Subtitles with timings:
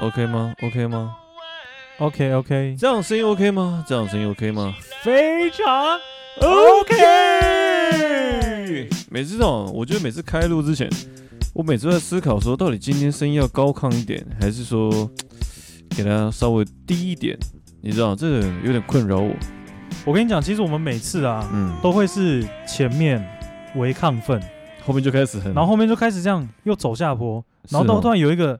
[0.00, 1.14] OK 吗？OK 吗
[1.98, 3.84] ？OK OK，这样声音 OK 吗？
[3.86, 4.74] 这样声音 OK 吗？
[5.02, 5.66] 非常
[6.40, 6.96] OK。
[9.10, 10.88] 每次这种，我觉得每次开录之前，
[11.52, 14.90] 我每次都在思考说，到底今天声音要高亢一点，还是说
[15.90, 17.38] 给它稍微低一点？
[17.82, 19.34] 你知道，这个有点困扰我。
[20.06, 23.22] 我跟你讲，其实我们每次啊，嗯，都会是前面
[23.74, 24.42] 为亢奋，
[24.82, 28.58] 后面就开始很，然后后面就开始这样又走下坡，然后到突然有一个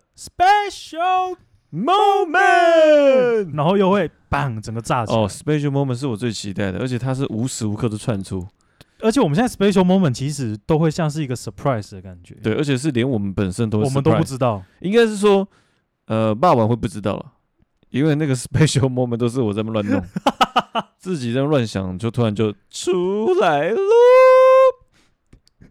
[0.71, 1.37] special
[1.73, 5.19] moment，然后又会 bang 整个炸起来。
[5.19, 8.47] 哦，special moment 是我最期待的，而且它是无时无刻都窜出。
[9.01, 12.35] 而且我们现在 special moment 其实都会像是一个 surprise 的感觉。
[12.43, 15.49] 对，而且是连我们本身都我们都不知道，应该是说，
[16.07, 17.33] 呃，霸王会不知道了。
[17.89, 20.01] 因为那个 special moment 都是我在那乱弄，
[20.99, 23.79] 自己在乱想，就突然就出来了。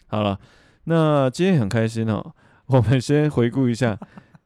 [0.08, 0.40] 好了，
[0.86, 2.34] 那今天很开心哦。
[2.66, 3.98] 我们先回顾一下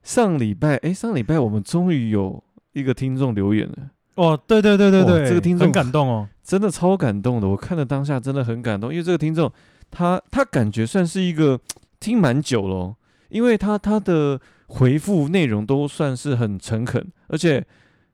[0.04, 3.76] 上礼拜，哎，上礼拜我们终于有一个听众留言了。
[4.16, 7.48] 哦，对对对对对，这个听众很感动哦，真的超感动的。
[7.48, 9.52] 我看了当下真的很感动，因为这个听众
[9.90, 11.60] 他他感觉算是一个
[12.00, 12.96] 听蛮久了哦，
[13.30, 14.40] 因为他他的。
[14.66, 17.64] 回复内容都算是很诚恳，而且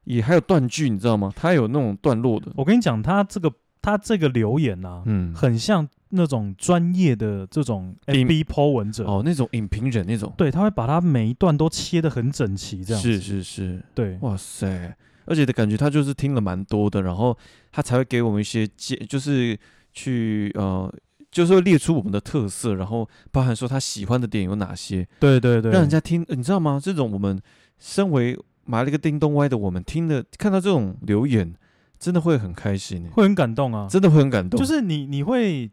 [0.03, 1.31] 也还有断句，你知道吗？
[1.33, 2.51] 他有那种段落的。
[2.57, 3.49] 我跟你讲，他这个
[3.81, 10.33] 他这个留言啊，嗯，很像那种专业的这种 FB po 文者哦，那种影评人那种。
[10.37, 13.01] 对，他会把他每一段都切得很整齐，这样。
[13.01, 14.95] 是是是，对，哇塞！
[15.25, 17.37] 而且的感觉他就是听了蛮多的，然后
[17.71, 19.57] 他才会给我们一些建，就是
[19.93, 20.93] 去呃。
[21.31, 26.81] 就是会列出我们的特色，然后包含说他喜欢的点有哪些，对对对，让人家听，你知道吗？
[26.83, 27.39] 这种我们
[27.77, 31.53] 身为买了一个叮咚歪的，我们听的看到这种留言，
[31.99, 34.59] 真的会很开心，会很感动啊，真的会很感动。
[34.59, 35.69] 就是你你会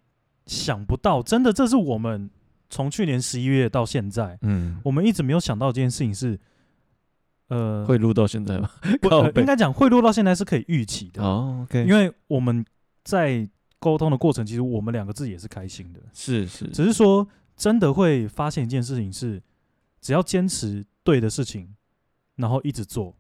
[0.47, 2.31] 想不到，真的这是我们
[2.71, 6.41] 从去年十一月到现在，嗯，我们一直没有想到这件事情是，
[7.49, 8.71] 呃，会录到现在吗？
[9.11, 12.65] 呃、应该讲会录到现在是可以预期的哦，OK，因为我们
[13.05, 13.49] 在。
[13.79, 19.41] 沟通的过程，其实我们两个自己也是开心的，是是，只是说真的会发现一件事情是，
[20.01, 21.77] 只要坚持对的事情，
[22.37, 23.15] 然后一直做，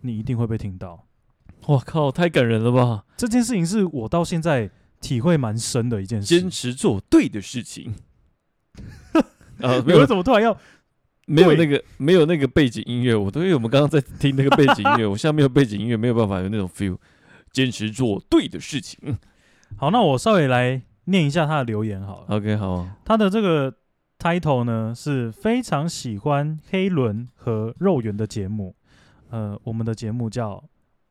[0.00, 1.06] 你一定会被听到。
[1.66, 3.04] 我靠，太感人了吧！
[3.16, 4.68] 这件事情是我到现在
[5.00, 7.94] 体会蛮深的一件事，坚持做对的事情。
[9.60, 10.56] 啊， 没有，怎么突然要
[11.26, 13.14] 没有那个没有那个背景音乐？
[13.14, 16.96] 我都因为我们刚刚在听那个背景音乐， 我现在没有背景音乐，没有办法有那种 feel。
[17.52, 19.18] 坚持做对的事情。
[19.76, 22.26] 好，那我稍微来念一下他的留言好了。
[22.36, 22.96] OK，好啊。
[23.04, 23.74] 他的这个
[24.20, 28.76] title 呢，是非常喜欢黑轮和肉圆的节目。
[29.30, 30.54] 呃，我们的节目叫《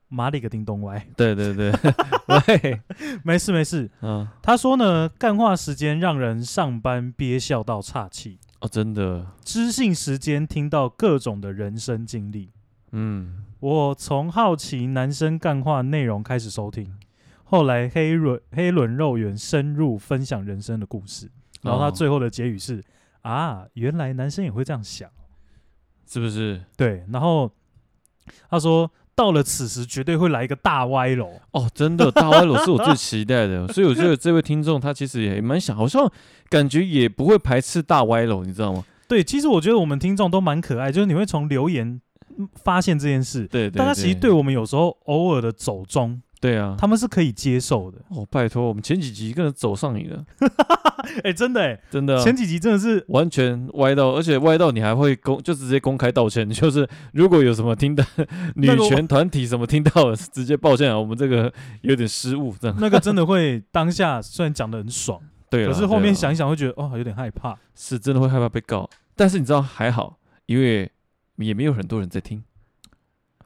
[0.10, 1.00] 马里个叮咚歪》。
[1.16, 1.72] 对对对，
[2.28, 2.82] 喂，
[3.24, 3.90] 没事没事。
[4.02, 8.38] 嗯，他说呢，干话时间让人上班憋笑到岔气。
[8.60, 9.26] 哦，真的。
[9.46, 12.52] 知性时间听到各种的人生经历。
[12.92, 16.94] 嗯，我从好奇男生干话内容开始收听。
[17.44, 21.32] 后来黑轮黑轮肉圆深入分享人生的故事，
[21.62, 22.84] 然后他最后的结语是、
[23.24, 25.10] 哦、啊，原来男生也会这样想，
[26.06, 26.64] 是不是？
[26.76, 27.52] 对，然后
[28.50, 36.10] 他说到了此时绝对会来一个大歪楼哦，真的大歪楼是我最期待的， 所以我觉得这位听众他其实也蛮想，好像
[36.48, 38.86] 感觉也不会排斥大歪楼，你知道吗？
[39.10, 42.00] 对，其实我觉得我们听众都蛮可爱，就是你会从留言
[42.64, 46.22] 发现这件事，对，对，对，但他其实对我们有时候偶尔的走钟。
[46.42, 47.98] 对啊，他们是可以接受的。
[48.10, 50.24] 哦，拜托，我们前几集跟人走上瘾了。
[51.18, 56.48] 哎、欸，真的哎、欸，真的、啊，前几集真的是完全歪到，而且歪到你还会公，就直接公开道歉。
[56.52, 58.04] 就是如果有什么听到
[58.56, 61.52] 女权团体什么听到了，直接抱歉啊，我们这个
[61.82, 62.78] 有点失误，这样。
[62.80, 68.90] 那个真的会当下虽然讲的很爽，对，可是后面想一想会觉得哦，有点害怕，是真的会害怕被告。
[69.16, 70.90] 但是你知道还好，因为
[71.36, 72.42] 也没有很多人在听。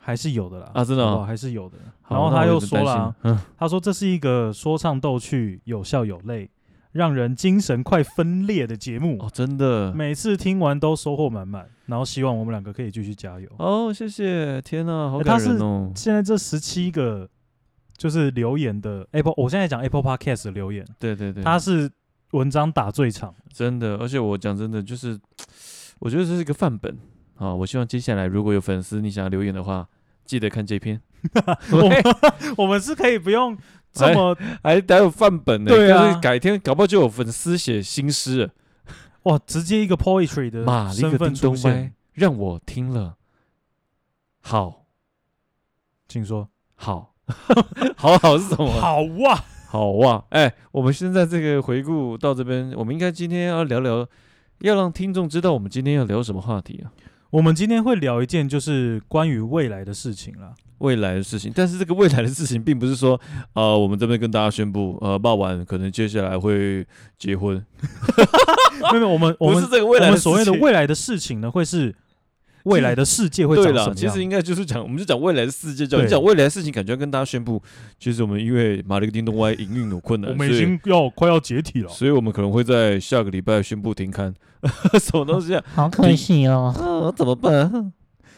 [0.05, 1.77] 还是有的啦啊，真的、哦、还是有的。
[2.09, 6.51] 然后他又说了，嗯、他说这是一个说唱逗趣、有笑有泪、
[6.91, 9.17] 让人精神快分裂的节目。
[9.21, 11.69] 哦，真的，每次听完都收获满满。
[11.85, 13.47] 然后希望我们两个可以继续加油。
[13.57, 15.89] 哦，谢谢，天哪，好感人哦！
[15.89, 17.29] 欸、现在这十七个
[17.95, 21.89] 就是留言的 Apple，我现在讲 Apple Podcast 的留言，对对对，他是
[22.31, 25.17] 文章打最长，真的，而且我讲真的，就是
[25.99, 26.97] 我觉得这是一个范本。
[27.35, 29.85] 啊，我希望接下来如果有粉丝你想要留言的话，
[30.25, 31.01] 记得看这篇。
[31.71, 32.03] 我们
[32.57, 33.57] 我们是可以不用
[33.93, 35.69] 这么还还有范本呢。
[35.69, 38.51] 对啊，改天搞不好就有粉丝写新诗。
[39.23, 43.15] 哇，直接一个 poetry 的身份出现，让我听了。
[44.41, 44.85] 好，
[46.09, 46.49] 请说。
[46.75, 47.13] 好，
[47.95, 48.69] 好好是什么？
[48.81, 50.25] 好哇，好哇。
[50.31, 54.05] 哎，我们现在这个回顾到这边，我们应该今天要聊聊，
[54.59, 56.91] 要让听众知道我们今天要聊什么话题啊。
[57.33, 60.53] 我们今天会聊一件就是关于未来的事情了。
[60.77, 63.19] 未来的事情，但是这个未来的事情并不是说，
[63.53, 66.85] 呃，我们这边跟大家宣布，呃，傍晚可能接下来会
[67.17, 67.55] 结婚。
[68.93, 71.95] 没有，我们我们不是这个未来的所谓的未来的事情呢，会是
[72.63, 73.95] 未来的世界会长什么样？
[73.95, 77.61] 其实应该就是讲，我们就讲未来的世界，讲讲未来的事情，感觉要跟大家宣布，
[77.99, 84.33] 其实我们因为马里克叮咚歪营运有困难， 我们已经要快要解体了，所以我们可能会在下个礼拜宣布停刊。
[84.99, 85.63] 什么东西啊？
[85.73, 87.69] 好可惜哦，啊，怎么办？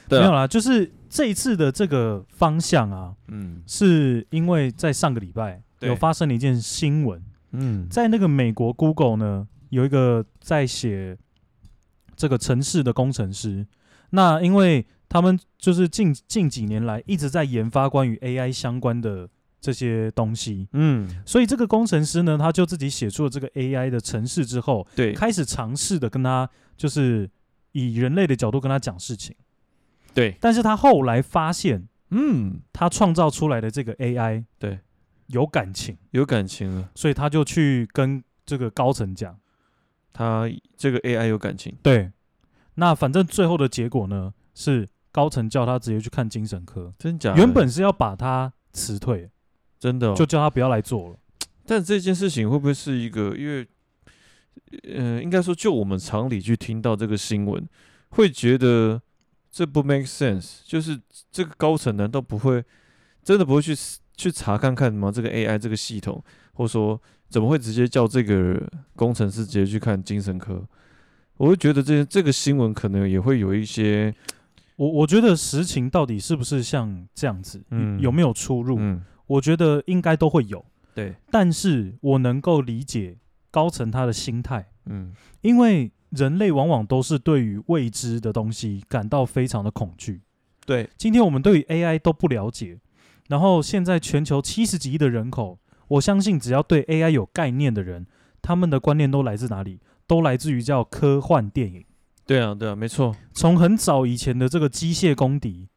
[0.09, 11.17] 没有啦，就是这一次的这个方向啊，嗯，是因为在上个礼拜有发生了一件新闻，嗯，在那个美国 Google 呢，有一个在写
[12.15, 13.65] 这个城市的工程师，
[14.15, 19.29] 那因为他们就是近近几年来一直在研发关于 AI 相关的
[19.61, 27.29] 这些东西，嗯，所以这个工程师呢，他就自己写出了这个 AI 的程式之后，对，开始尝试的跟他就是
[27.71, 29.35] 以人类的角度跟他讲事情。
[30.13, 34.79] 对，但是他后来发现，嗯，他创造出来的这个 AI，对，
[35.27, 39.37] 有感情，有感情了，所以他就去跟这个高层讲，
[40.13, 41.75] 他这个 AI 有感情。
[41.81, 42.11] 对，
[42.75, 47.33] 那反正最后的结果呢，是高层叫他直接去看精神科，真假？
[47.35, 49.29] 原本是要把他辞退，
[49.79, 51.19] 真的，就叫他不要来做了。
[51.65, 53.35] 但这件事情会不会是一个？
[53.35, 53.67] 因为，
[54.93, 57.67] 呃，应该说，就我们常理去听到这个新闻，
[58.09, 59.01] 会觉得。
[59.57, 60.99] 这不 make sense，就是
[61.31, 62.61] 这个高层难道不会
[63.23, 63.73] 真的不会去
[64.17, 65.09] 去查看看吗？
[65.09, 68.61] 这个 AI 这个系统，或者说怎么会直接叫这个
[68.97, 70.61] 工程师直接去看精神科？
[71.37, 74.13] 我会觉得这这个新闻可能也会有一些，
[74.75, 78.77] 我我觉得实情到底是不是像这样子，嗯，有没有出入？
[78.79, 81.15] 嗯，我觉得应该都会有，对。
[81.29, 83.17] 但是我能够理解
[83.51, 85.91] 高层他的心态，嗯，因为。
[86.11, 90.21] 人类往往都是对于未知的东西感到非常的恐惧。
[90.65, 92.79] 对，今天我们对于 AI 都不了解，
[93.27, 95.59] 然后现在全球七十几亿的人口，
[95.89, 98.07] 我相信只要对 AI 有概念的人，
[98.41, 99.81] 他们的观念都来自哪里？
[100.07, 101.85] 都来自于叫科幻电影。
[102.25, 103.15] 对啊，对啊，没错。
[103.33, 105.69] 从很早以前的这个机械公敌，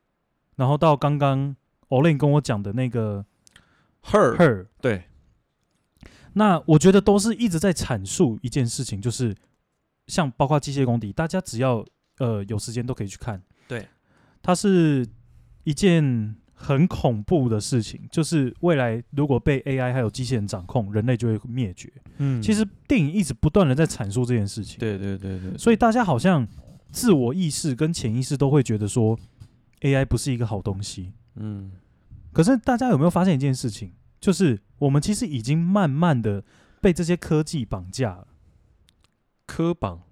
[0.56, 1.56] 然后到刚刚
[1.88, 3.24] Olin 跟我讲的那个
[4.04, 5.04] Her Her，对。
[6.34, 9.36] 那我觉得都是一直在阐述一件事情，就是。
[10.08, 11.84] 像包括机械公敌，大家只要
[12.16, 13.42] 呃有时间都可以去看。
[13.66, 13.86] 对，
[14.40, 15.06] 它是
[15.64, 21.90] 一件很恐怖的事情，就是未来如果被 AI 还有机器人掌控，人类就会灭绝。
[22.16, 24.78] 嗯，其实电影一直不断的在阐述这件事情。
[24.80, 26.46] 对对对对，所以大家好像
[26.90, 29.16] 自我意识跟潜意识都会觉得说
[29.82, 31.12] AI 不是一个好东西。
[31.36, 31.70] 嗯，
[32.32, 36.42] 可是大家有没有发现一件事情，就是我们其实已经慢慢的
[36.80, 38.26] 被这些科技绑架了。
[39.46, 40.02] 科绑，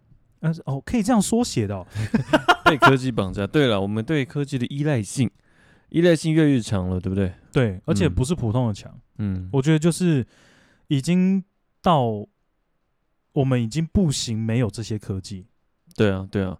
[0.40, 1.86] 嗯、呃、哦，可以这样缩写的哦，
[2.64, 3.46] 被科技绑架。
[3.46, 5.30] 对了，我们对科技的依赖性，
[5.96, 7.32] 依赖性越来越强了，对不对？
[7.50, 8.94] 对，而且不是普通的强。
[9.16, 10.26] 嗯，我觉得就是
[10.88, 11.42] 已经
[11.80, 12.26] 到
[13.32, 15.46] 我们已经不行，没有这些科技。
[15.94, 16.58] 对啊，对啊，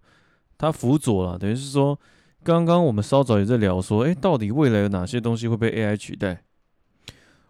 [0.57, 1.99] 它辅佐了，等于是说，
[2.41, 6.41] 刚刚我们稍早也在聊说，哎，到底未来有哪些东西会被 AI 取代？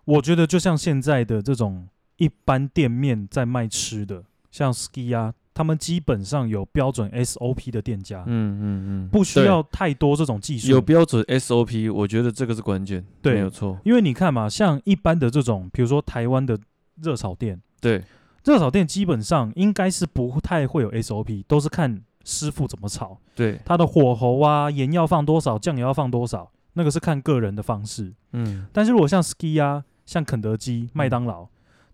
[0.04, 1.88] 我觉得就像现在的这种
[2.18, 4.25] 一般店面在卖吃的。
[4.51, 10.69] 像 Ski 啊，他们基本上有标准 SOP 的店家，嗯嗯嗯，不需要太多这种技术。
[10.69, 13.76] 有标准 SOP，我觉得这个是关键，对，没有错。
[13.83, 16.56] 因为你看嘛，像一般的这种，比如说台湾的
[17.02, 18.04] 热炒店，对，
[18.44, 28.68] 热炒店基本上应该是不太会有 SOP，都是看师傅怎么炒，对，他的火候啊，盐要放多少，酱油要放多少，那个是看个人的方式，嗯。
[28.71, 31.45] 但是如果像 Ski 啊，像肯德基、麦当劳。
[31.45, 31.49] 嗯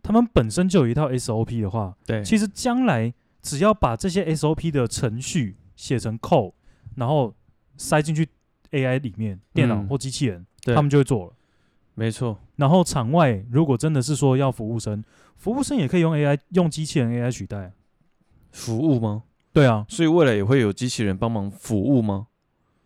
[0.05, 3.13] 他们本身就有一套 SOP 的话，对，其实将来
[3.43, 6.53] 只要把这些 SOP 的程序写成 code，
[6.95, 7.35] 然后
[7.77, 8.27] 塞进去
[8.71, 11.33] AI 里面，电脑或机器人，嗯、他们就会做了。
[11.93, 12.39] 没错。
[12.55, 15.03] 然后场外如果真的是说要服务生，
[15.35, 17.73] 服务生也可以用 AI 用机器人 AI 取代。
[18.51, 19.23] 服务吗？
[19.51, 22.27] 对啊，所以未来也会有机器人帮忙服务吗？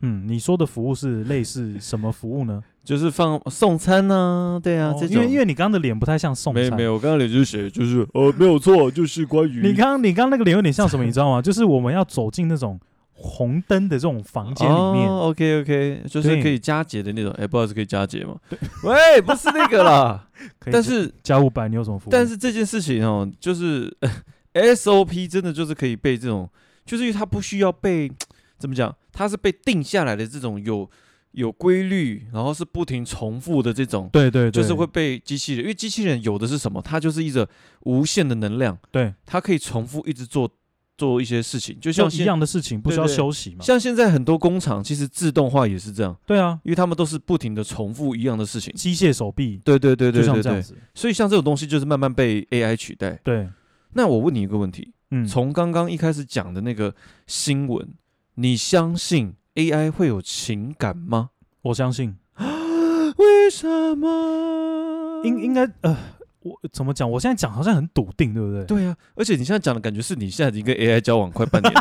[0.01, 2.63] 嗯，你说的服务是类似什么服务呢？
[2.87, 11.41] 就是放送餐呢、啊，对啊，哦、因为因为你刚刚的脸不太像送餐，没没有，我刚刚脸就是写，就是呃，没有错，就是关于你刚刚你刚刚那个脸有点像什么，你知道吗？
[11.43, 12.79] 就是我们要走进那种
[13.11, 18.37] 红灯的这种房间里面、哦、，OK OK，就是可以加节的那种，哎，不好意思，可以加节吗？
[18.49, 20.25] 对，喂，不是那个啦，
[20.71, 22.09] 但是加五百，你有什么服务？
[22.09, 23.93] 但是这件事情哦，就是
[24.55, 26.49] SOP 真的就是可以被这种，
[26.85, 28.09] 就是因为它不需要被
[28.57, 30.89] 怎么讲，它是被定下来的这种有。
[31.31, 36.81] 有规律，然后是不停重复的这种，对对，对，就是会被机器人，因为机器人有的是什么？
[36.81, 37.47] 它就是一个
[37.81, 40.49] 无限的能量，对，它可以重复一直做
[40.97, 43.63] 做一些事情，就像一样的事情，不需要休息嘛。
[43.63, 46.17] 像现在很多工厂其实自动化也是这样。
[46.25, 49.61] 对啊，因为他们都是不停的重复一样的事情，机械手臂。
[49.63, 50.75] 对对对对对，就像这样子。
[50.95, 53.19] 所以像这种东西就是慢慢被 AI 取代。
[53.23, 53.47] 对。
[53.93, 56.93] 那我问你一个问题，嗯，从刚刚一开始讲的那个
[57.25, 57.87] 新闻，
[58.35, 61.31] 你相信 AI 会有情感吗？
[61.63, 62.15] 我相信。
[63.17, 65.21] 为什么？
[65.23, 65.97] 应应该呃。
[66.41, 67.09] 我怎么讲？
[67.11, 68.63] 我现在讲好像很笃定，对不对？
[68.63, 71.73] 对呀、啊，而且你现在讲的感觉是你现在已经跟 AI 交往快半年。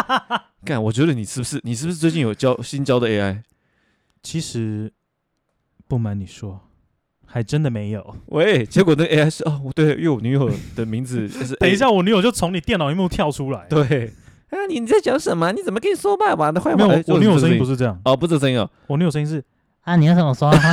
[0.64, 3.42] 干，我觉得你是不是你是不是最近有交新交的 AI？
[4.22, 4.90] 其实
[5.86, 6.58] 不瞒你说，
[7.26, 8.16] 还真的没有。
[8.26, 11.54] 喂，结果那 AI 是哦，对，因为我女友的名字就是。
[11.60, 13.66] 等一下，我女友就从你电脑萤幕跳出来。
[13.68, 14.14] 对
[14.54, 15.50] 啊，你在讲什么？
[15.52, 16.86] 你怎么跟你说爸爸的坏话？
[16.86, 17.98] 没有，我女友声音不是这样。
[18.04, 19.42] 哦，不是声音哦，我女友声音是
[19.82, 20.50] 啊，你要怎么说？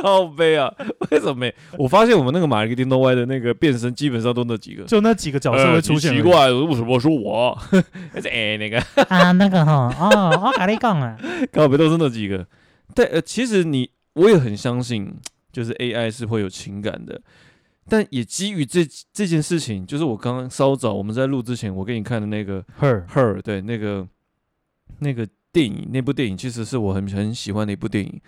[0.00, 0.72] 靠背啊！
[1.10, 1.54] 为什么没？
[1.76, 6.14] 我发现我们那个马力电动歪的那个变身，基本上都那几个，就那几个角色会出现。
[6.14, 7.58] 奇怪，为什么说我？
[8.24, 11.18] 哎，那个啊，那个哈，哦，我跟你讲啊，
[11.52, 12.46] 靠背都是那几个。
[12.94, 15.12] 对，呃，其实你我也很相信，
[15.52, 17.20] 就是 AI 是会有情感的，
[17.90, 24.06] 但也基于这这件事情，就是我刚刚稍早我们在录之前，我给你看的那个 Her Her，对，那个
[25.00, 28.20] 那个电影，那部电影其实是我很很喜欢的一部电影。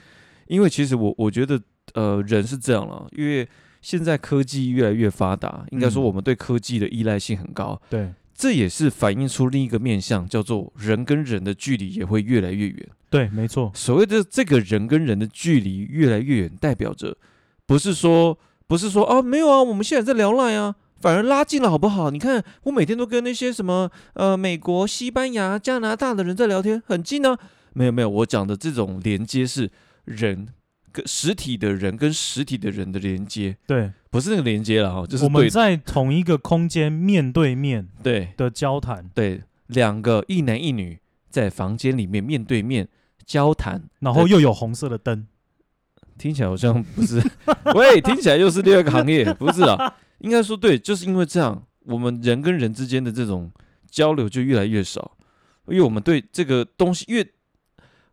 [0.49, 1.62] 因为其实我我觉得，
[1.95, 3.49] 呃，人是这样了，因为
[3.81, 7.81] 现在科技越来越发达，应该说我们对科技的依赖性很高。
[7.85, 12.88] 嗯、对，这也是反映出另一个面向，叫做人跟人的距离也会越来越远。
[13.09, 13.71] 对，没错。
[13.75, 17.16] 所谓的这个人跟人的距离越来越远，代表着
[17.64, 18.37] 不是说
[18.73, 22.11] 不是说啊，没有啊，我们现在在聊 LINE 啊，反而拉近了，好不好？
[22.11, 27.38] 你看，我每天都跟那些什么呃美国、西班牙、加拿大的人在聊天，很近呢、啊。
[27.75, 29.71] 没有没有，我讲的这种连接是。
[30.05, 30.49] 人
[30.91, 40.99] 跟实体的人跟实体的人的连接，对，不是那个连接了哈，就是我们在同一个空间面对面对的交谈，对，两个一男一女
[41.31, 42.88] 在房间里面面对面
[43.25, 45.25] 交谈，然后又有红色的灯，
[46.23, 47.21] 听起来好像不是，
[47.75, 53.50] 喂，听起来又是第二个行业，不是啊，应该说对，就是因为这样，我们人跟人之间的这种
[53.91, 55.17] 交流就越来越少，
[55.67, 57.26] 因为我们对这个东西越。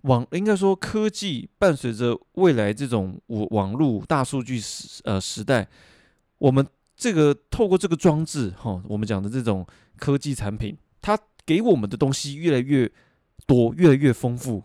[0.03, 5.67] 网应该说，科技伴随着未来这种网网络大数据时呃时代，
[6.37, 12.89] 我们这个透过这个装置哈，我们讲的这种科技产品，它给我们的东西越来越
[13.45, 14.63] 多，越来越丰富，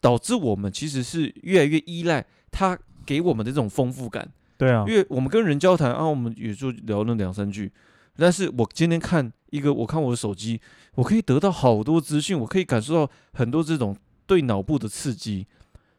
[0.00, 4.30] 导致我们其实是越来越依赖它给我们的这种丰富感。
[4.56, 7.72] 对啊，因为我们跟人交谈啊，我们也就聊了两三句，
[8.16, 10.60] 但是我今天看一个，我看我的手机，
[10.94, 13.96] 我可以得到好多资讯，我可以感受到很多这种。
[14.24, 15.46] 对脑部的刺激，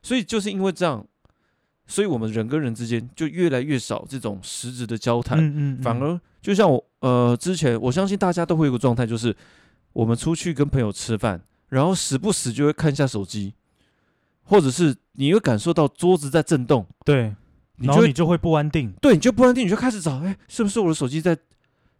[0.02, 1.06] 所以就是因为这样，
[1.86, 9.36] 所以我们人跟人之间就越来越少这种实质的交谈，嗯嗯嗯，反而就像我呃之前，我相信大家都会有个状态，就是
[9.92, 13.54] 我们出去跟朋友吃饭，然后时不时就会看一下手机，
[14.44, 17.34] 或者是你会感受到桌子在震动，对，
[17.78, 21.38] 然后你就会不安定，对，你就不安定，你就开始找，哎，是不是我的手机在？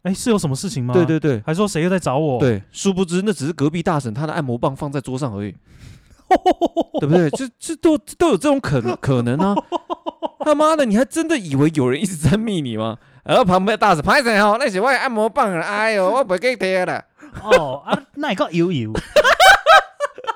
[0.02, 0.92] 哎，是有什么事情吗？
[0.92, 2.38] 对对对，还说谁又在找我？
[2.38, 5.54] 对，殊不知那只是隔壁大婶她的按摩棒放在桌上而已。
[7.00, 7.30] 对不对？
[7.30, 9.54] 这这都都有这种可能 可能啊！
[10.40, 12.98] 他妈的，你还真的以为有人一直在密你吗？
[13.24, 14.56] 然后旁边大婶拍谁哦？
[14.58, 15.60] 那是我按摩棒啊！
[15.60, 17.02] 哎呦，我不给贴了。
[17.42, 18.92] 哦啊，那一个油油。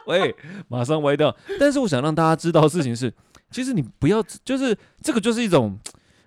[0.06, 0.34] 喂，
[0.68, 1.34] 马上歪掉。
[1.58, 3.12] 但是我想让大家知道的事情是，
[3.50, 5.78] 其实你不要，就是这个就是一种，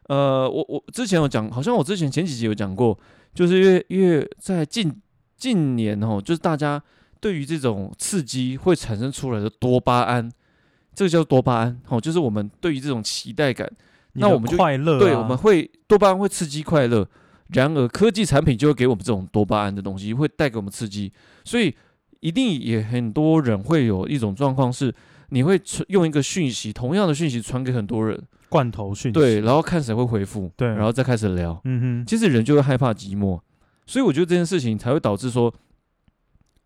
[0.07, 2.97] 呃，我我之前有讲，好像我之前前几集有讲过，
[3.33, 4.93] 就是因为因为在近
[5.37, 6.81] 近年哦，就是大家。
[7.21, 10.27] 对于这种刺激会产生出来的多巴胺，
[10.95, 13.71] 这个叫多巴胺，哦，就是我们对于这种期待感，
[14.13, 17.07] 那我们就快乐，对，我们会多巴胺会刺激快乐。
[17.49, 21.13] 然而科技产品就会给我们这种多巴胺的东西，会带给我们刺激，
[21.45, 21.71] 所以
[22.21, 24.95] 一定也很多人会有一种状况是，
[25.29, 33.41] 你会用一个讯息，同样的讯息传给很多人，罐头讯息，对，然后看谁会回复，对，然后再开始聊，嗯哼，其实人就会害怕寂寞，
[33.85, 35.53] 所以我觉得这件事情才会导致说。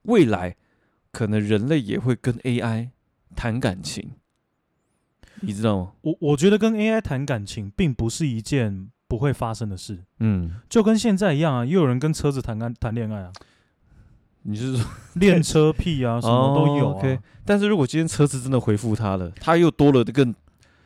[0.08, 0.56] 未来
[1.12, 2.90] 可能人类也会跟 AI
[3.36, 4.12] 谈感情，
[5.42, 5.94] 你知道吗？
[6.02, 10.04] 我我觉得跟 AI 谈感情并不是一件不会发生的事。
[10.20, 13.34] 嗯，就跟现在一样啊，又有人跟车子谈谈谈恋爱啊。
[14.48, 14.86] 你是说
[15.16, 16.22] 练车癖啊？
[16.22, 16.94] 什么都有啊。
[16.94, 20.34] Oh, OK，但是如果今天车子真的回复他了，他又多了个更……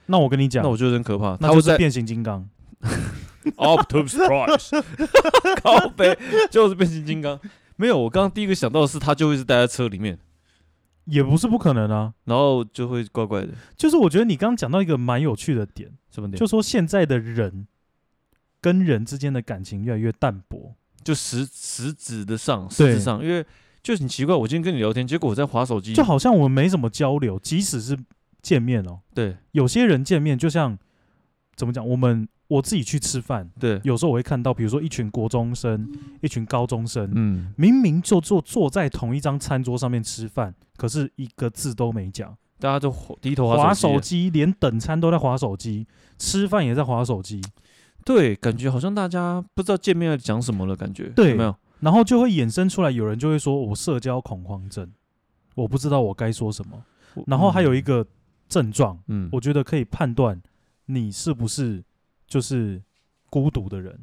[0.06, 1.38] 那我跟你讲，那我觉得很可怕。
[1.38, 2.48] 他就是变形金刚。
[3.58, 4.84] Optimus Prime，
[5.62, 6.18] 靠北
[6.50, 7.40] 就是变形金刚。
[7.76, 10.18] 没有，我刚刚第一个想到的是，他就会是待在车里面，
[11.06, 12.14] 也不是不可能啊。
[12.26, 13.50] 然后就会怪怪的。
[13.76, 16.38] 就是我觉得你刚刚讲到一个蛮有趣的点，什么点？
[16.38, 17.68] 就说现在的人
[18.62, 20.59] 跟人之间的感情越来越淡薄，
[21.10, 23.44] 就实实质的上，实质上，因为
[23.82, 27.98] 就很奇怪，我今天跟你聊天，结果我在划手机，就好像我们没什么交流，即使是
[28.44, 29.00] 见面哦。
[29.16, 30.78] 对，有些人见面就像
[31.56, 42.38] 怎么讲，我们我自己去吃饭，对，有时候我会看到，比如说一群国中生，一群高中生，嗯，明明就坐坐在同一张餐桌上面吃饭，可是一个字都没讲。
[42.60, 45.88] 大家都低头滑手机，连等餐都在滑手机，
[46.20, 47.42] 吃饭也在滑手机。
[48.06, 51.56] 对，感觉好像大家不知道见面要讲什么了，感觉对，有没有？
[51.80, 54.92] 然后就会衍生出来，有人就会说我社交恐慌症，
[55.56, 56.84] 我不知道我该说什么。
[57.28, 58.06] 然后还有一个
[58.48, 60.42] 症状，嗯，我觉得可以判断
[60.86, 61.84] 你是不是
[62.28, 62.82] 就是
[63.30, 64.00] 孤独的人，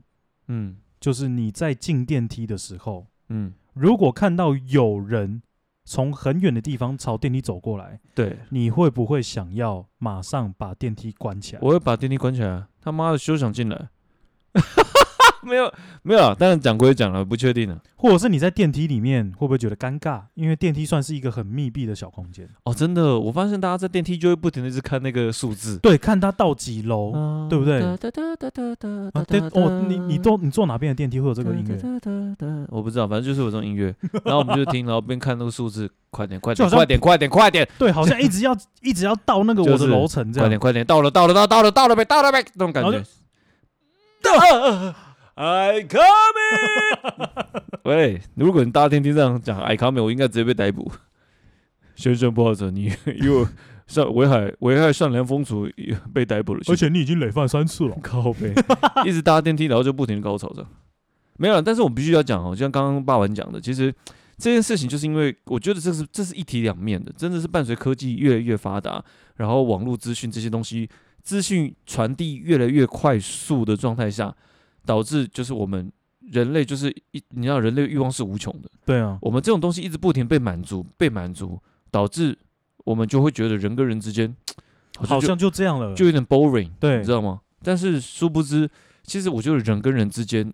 [0.48, 5.42] 嗯，就是你在进电梯的时候，嗯，如果看到有人。
[5.88, 11.62] 从很远的地方朝电梯走过来，对，你会不会想要马上把电梯关起来？
[11.62, 12.66] 我会把电梯关起来。
[12.82, 13.88] 他妈的，休想进来！
[15.46, 15.72] 没有
[16.02, 17.78] 没有，当然讲归讲了，不确定了。
[17.96, 20.20] 或者是你在电梯里面会不会觉得尴尬？
[20.34, 22.48] 因为电梯算是一个很密闭的小空间。
[22.64, 27.12] 哦，真的，我发现大家在电梯就会不停的一直看那个数字，对，看它到几楼，
[27.48, 27.80] 对不对？
[29.54, 32.66] 哦，你你坐你坐哪边的电梯会有这个音乐？
[32.68, 33.94] 我不知道，反正就是有这种音乐。
[34.24, 40.44] 然后我们就听，然后边看那个数字，快点快点快点快点快点，对，好像一直要 一直要到那个我的楼层这样。
[40.44, 43.02] 快点快点，到了到了到到了到了呗到了呗，那种感觉。
[44.22, 44.94] 到。
[45.36, 47.28] I coming！
[47.84, 50.90] 喂，如果你搭电梯这样讲 I coming，我应该直接被逮捕。
[51.94, 52.90] 先生，不好意思，你
[53.20, 53.46] 因为
[53.86, 55.68] 上危害危害善良风俗
[56.14, 56.60] 被逮捕了。
[56.68, 57.94] 而且你已经累犯三次了。
[58.02, 58.54] 靠背，
[59.04, 60.66] 一直搭电梯，然后就不停的高潮着。
[61.36, 63.94] 没有，但是我们必须要讲哦，就像刚刚霸文讲的，其实
[64.38, 70.88] 这件事情就是因为我觉得这是这是一体两面的，真的是伴随科技越来越发达，然后网络资讯这些东西
[71.22, 74.34] 资讯传递越来越快速的状态下。
[74.86, 82.38] 导致就是我们人类就是一，你知道人类欲望是无穷的，对啊，我们这种东西一直不停被满足，被满足，导致
[82.84, 84.34] 我们就会觉得人跟人之间
[84.96, 87.40] 好像，就这样了，就有点 boring，对，你知道吗？
[87.62, 88.70] 但是殊不知，
[89.02, 90.52] 其实我觉得人跟人之间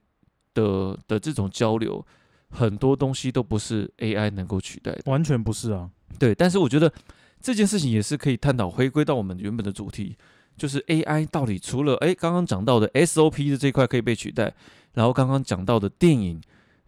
[0.55, 2.05] 的的这种交流，
[2.51, 5.90] 很多东西都不是 AI 能够取代的，完全不是啊。
[6.18, 6.92] 对，但是我觉得
[7.40, 10.16] 这件事情也是可以探讨，回归到我们原本的主题。
[10.62, 14.55] 就是 AI 到底除了诶刚刚讲到的 SOP 的这块可以被取代，
[14.94, 16.40] 然后刚刚讲到的电影，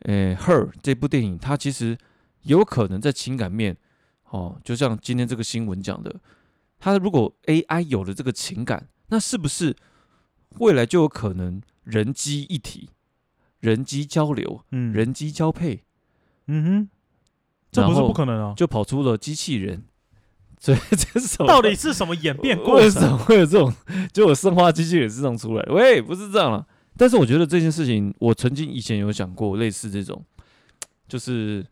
[0.02, 1.98] 诶 Her 这部电影，它其实
[2.42, 3.76] 有可能在情感面，
[4.30, 6.20] 哦，就像今天这个新闻讲的，
[6.78, 9.74] 它如果 AI 有了这个情感，那是不是
[10.60, 12.90] 未来就有可能人机一体，
[13.58, 15.82] 人机交流，嗯，人机交配，
[16.46, 16.88] 嗯哼，
[17.72, 19.82] 这不是不可能啊，就跑出了机器人。
[20.64, 22.84] 所以 这是到底是什么演变过程？
[22.86, 23.70] 为什么会有这种
[24.14, 25.62] 就有生化机器人是这样出来？
[25.68, 26.66] 喂，不是这样了。
[26.96, 30.24] 但是我觉得这件事情，我曾经以前有讲过类似这种，
[31.06, 31.62] 就是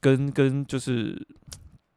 [0.00, 1.20] 跟跟就是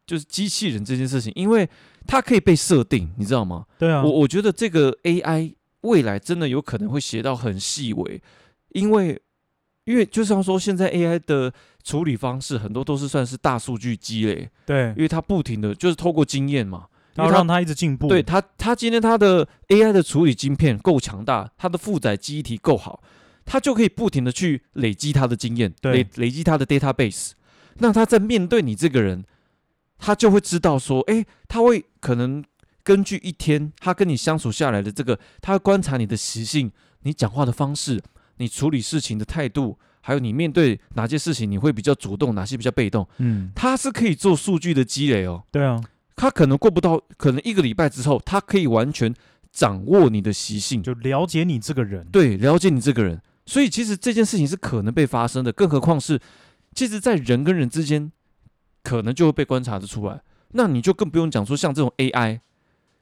[0.06, 1.70] 就是机器人这件事情，因为
[2.06, 3.66] 它可以被设定，你知道吗？
[3.80, 4.04] 对啊。
[4.04, 8.22] 我我觉得这个 AI 未来真的有可能会写到很细微，
[8.74, 9.22] 因为
[9.86, 11.54] 因为就像说现在 AI 的。
[11.84, 18.08] 处理方式很多都是算是大数据积累，对，因为它不停的就是透过经验嘛，然后让它一直进步。
[18.08, 23.04] 对它，它今天它的 AI 的处理晶片够强大，它的负载记忆体够好，
[23.44, 27.32] 它就可以不停的去累积它的经验，对累累积它的 database。
[27.80, 29.26] 那他在面对你这个人，
[29.98, 32.42] 他就会知道说，哎，他会可能
[32.84, 38.02] 根据一天他跟你相处下来的这个，他会观察你的习性，你讲话的方式，
[38.38, 39.78] 你处理事情的态度。
[40.06, 43.08] 还有你面对哪些事情你会比较主动，哪些比较被动？
[43.20, 45.42] 嗯，它是可以做数据的积累哦。
[45.50, 45.82] 对啊，
[46.18, 49.16] 它可能过不到，可能一个礼拜之后，它可以完全
[49.50, 52.06] 掌握你的习性，就了解你这个人。
[52.12, 53.22] 对，了解你这个人。
[53.46, 56.20] 所以其实这件事情是可能被发生的，更何况是，
[56.76, 58.12] 其实，在人跟人之间，
[58.84, 60.22] 可能就会被观察的出来。
[60.54, 62.42] 那你就更不用讲说像这种 AI，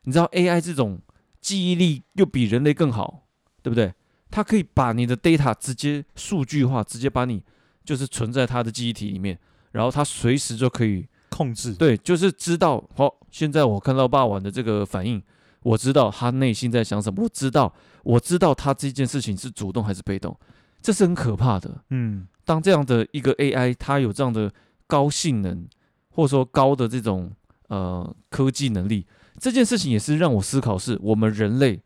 [0.03, 1.01] 你知道 AI 这种
[1.41, 3.23] 记忆力又比人类更好，
[3.63, 3.93] 对不对？
[4.31, 7.43] 它可以把你的 data 直接数据化，直接把你
[7.83, 9.37] 就是存在它的记忆体里面，
[9.73, 11.73] 然后它随时就可以控制。
[11.73, 15.21] 对，就是知道，好、哦，现在我看到霸王的这个反应，
[15.63, 20.35] 我知道他内心在想什么，我知道，我知道他这件事情是主动还是被动，
[20.81, 21.83] 这是很可怕的。
[21.89, 24.51] 嗯，当这样的一个 AI，它有这样的
[24.87, 25.67] 高性能，
[26.09, 27.31] 或者说高的这种
[27.67, 29.05] 呃科技能力，
[29.39, 31.81] 这件事情也是让我思考，是我们人类，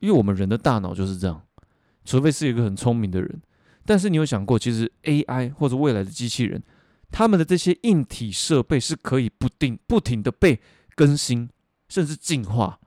[0.00, 1.40] 因为我们人的大脑就是这样。
[2.04, 3.40] 除非是一个很聪明的人，
[3.84, 6.62] 但是你有想过，其实 AI 或者未来的机器人，
[7.10, 10.60] 他们的这些硬体设备是可以不定、不停的被
[10.94, 11.48] 更新，
[11.88, 12.78] 甚至进化，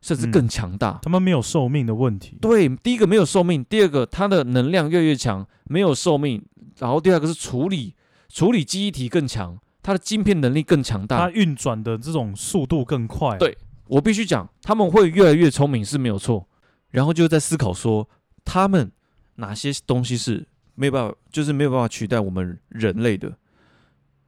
[0.00, 0.98] 甚至更强大。
[1.02, 2.38] 他们没有寿命的问题。
[2.40, 6.44] 对，第一个没有寿命，第二个它的能量越来越强，没有寿命。
[6.78, 7.94] 然后第二个是处理
[8.28, 13.38] 处理记忆体更强，它的晶片能力更强大，它运转的这种速度更快。
[13.38, 16.46] 对，我必须讲，他们会越来越聪明是没有错。
[16.90, 18.08] 然后就在思考说，
[18.46, 18.90] 他们
[19.34, 23.36] 哪些东西是没有办法，就是没有办法取代我们人类的，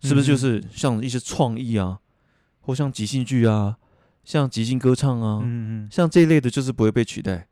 [0.02, 2.00] 是不是就是像一些创意啊，
[2.60, 3.76] 或像即兴剧啊，
[4.24, 7.46] 像即兴歌唱啊，嗯嗯，像这一类的，就是不会被取代。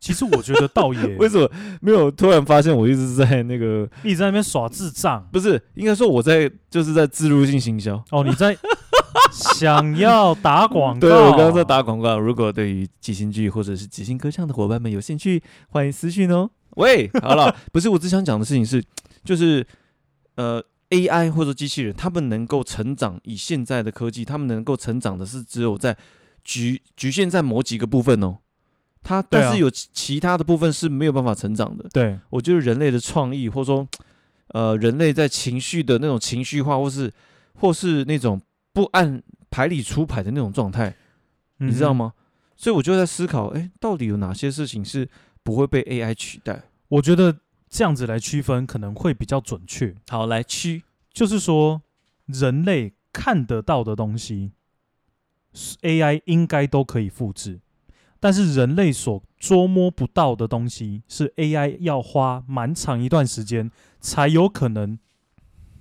[0.00, 1.00] 其实我觉得倒也。
[1.16, 1.48] 为什么？
[1.80, 5.28] 没有突然发现我一直在那个一直在那边耍智障？
[5.30, 8.02] 不是，应该说我在就是在自入性行销。
[8.10, 8.56] 哦，你在
[9.32, 11.00] 想要打广告？
[11.00, 12.18] 对，我刚刚在打广告。
[12.18, 16.50] 如果对于即兴剧或者是即兴歌唱的伙伴们有兴趣，欢迎私讯哦。
[16.76, 18.82] 喂，好了， 不是，我只想讲的事情是，
[19.24, 19.66] 就是
[20.36, 25.96] 呃，AI 或者机器人，他们能够成长，以现在的科技，他们能够成长的是只有在
[26.44, 28.38] 局局限在某几个部分哦。
[29.02, 31.88] 它但是有其他的部分是没有办法成长的。
[31.92, 33.88] 对，我觉得人类的创意，或者说，
[34.48, 37.12] 呃，人类在情绪的那种情绪化，或是
[37.54, 38.40] 或是那种
[38.72, 40.96] 不按牌理出牌的那种状态，
[41.58, 42.14] 嗯、你知道吗？
[42.56, 45.08] 所以我就在思考，哎，到底有哪些事情是
[45.42, 46.62] 不会被 AI 取代？
[46.88, 49.94] 我觉得这样子来区分可能会比较准确。
[50.08, 51.82] 好，来区，就是说
[52.26, 54.52] 人类看得到的东西
[55.80, 57.60] ，AI 应该都可以复制。
[58.20, 64.96] 但是人类所捉摸不到的东西，是 AI 要花蛮长一段时间才有可能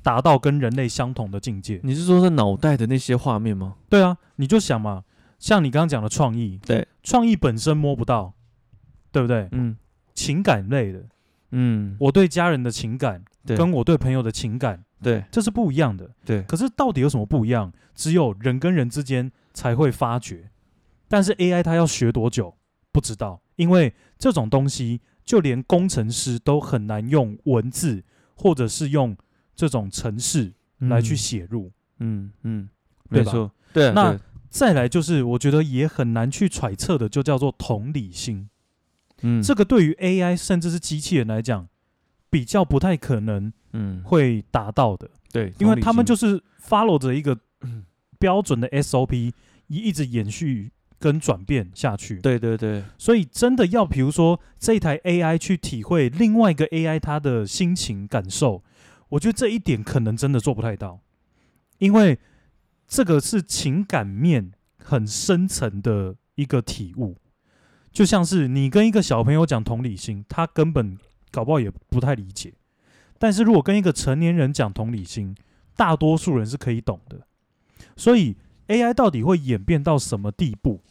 [0.03, 1.79] 达到跟人类相同的境界。
[1.83, 3.75] 你是说是脑袋的那些画面吗？
[3.89, 5.03] 对啊，你就想嘛，
[5.39, 8.33] 像你刚刚讲的创意，对，创意本身摸不到，
[9.11, 9.47] 对不对？
[9.51, 9.77] 嗯，
[10.13, 11.05] 情感类的，
[11.51, 16.09] 嗯，我对家人的情感，对，跟我对朋友的情感，对，这是不一样的。
[16.25, 17.71] 对，可是到底有什么不一样？
[17.93, 20.49] 只有人跟人之间才会发觉。
[21.07, 22.55] 但是 AI 它要学多久
[22.91, 29.15] 不知道，因为这种东西就连工程师都很难用文字或者是用
[29.61, 32.67] 这种程式来去写入，嗯嗯？
[33.09, 33.91] 没错，对。
[33.91, 34.19] 那
[34.49, 38.49] 再来就是我觉得也很难去揣测的，就叫做同理心。
[39.21, 41.67] 嗯，这个对于 AI 甚至是机器人来讲，
[42.31, 45.07] 比较不太可能，嗯，会达到的。
[45.31, 47.37] 对，因为他们就是 follow 着一个
[48.17, 49.31] 标准的 SOP，
[49.67, 50.71] 一一直延续。
[51.01, 58.63] 跟转变下去，对对对，所以真的要，比如说这一台 AI 去体会另外一个 AI 它的心情感受，
[59.11, 60.99] 我觉得这一点可能真的做不太到，
[61.77, 62.19] 因为
[62.87, 67.17] 这个是情感面很深层的一个体悟，
[67.91, 70.97] 就像是你跟一个小朋友讲同理心，他根本
[71.29, 72.53] 搞不好也不太理解，
[73.17, 75.35] 但是如果跟一个成年人讲同理心，
[75.75, 77.21] 大多数人是可以懂的，
[77.95, 80.81] 所以 AI 到底会演变到什么地步？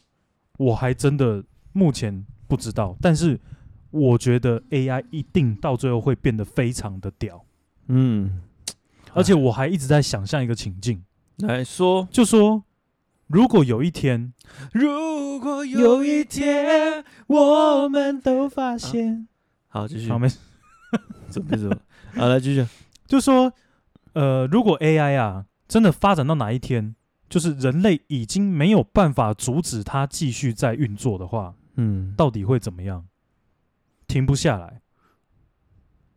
[0.58, 3.40] 我还真的目前不知道，但是
[3.90, 7.44] 我觉得 AI 一定到最后会变得非常的屌，
[7.92, 8.40] 嗯，
[9.14, 11.02] 而且我还一直在想象一个情境。
[11.38, 12.62] 来说，就说
[13.26, 14.32] 如果有一天，
[14.72, 19.26] 如果有一天我们都发现，
[19.68, 20.38] 啊、好继续，好没事，
[21.28, 21.76] 怎么怎么，
[22.14, 22.64] 好来继续，
[23.06, 23.52] 就说
[24.12, 26.94] 呃，如果 AI 啊真的发展到哪一天，
[27.28, 33.06] 就是人类已经没有办法阻止它继续在运作的话，嗯，到底会怎么样？
[34.06, 34.80] 停不下来，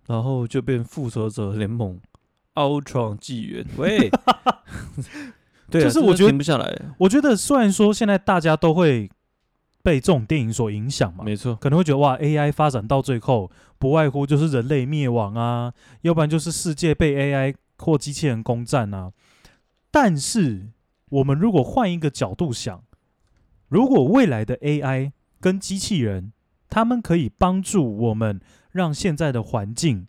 [0.08, 2.00] 然后就变复仇者联盟、
[2.56, 3.66] Ultron 纪元。
[3.78, 4.10] 喂，
[5.70, 6.74] 对啊，就是我觉得停不下来。
[7.00, 9.10] 我觉得虽然说现在大家都会
[9.82, 19.12] 被这种电影所影响嘛，没错，可能会觉得哇，AI 发展到最后不外乎就是人类灭亡啊，要不然就是世界被 AI 或机器人攻占啊，
[19.92, 20.70] 但是。
[21.10, 22.86] 我们如果换一个角度想，
[23.68, 26.34] 如果未来的 AI 跟机器人，
[26.72, 28.42] 他们可以帮助我们，
[28.74, 30.08] 让现在的环境，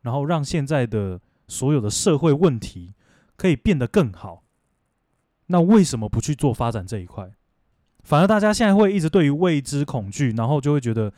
[0.00, 2.94] 然后让现在的所有的社会问题
[3.36, 4.42] 可以变得更好，
[5.48, 7.30] 那为什么不去做发展这一块？
[8.02, 11.12] 反而大家现在会一直对于未知恐惧，然后就会觉得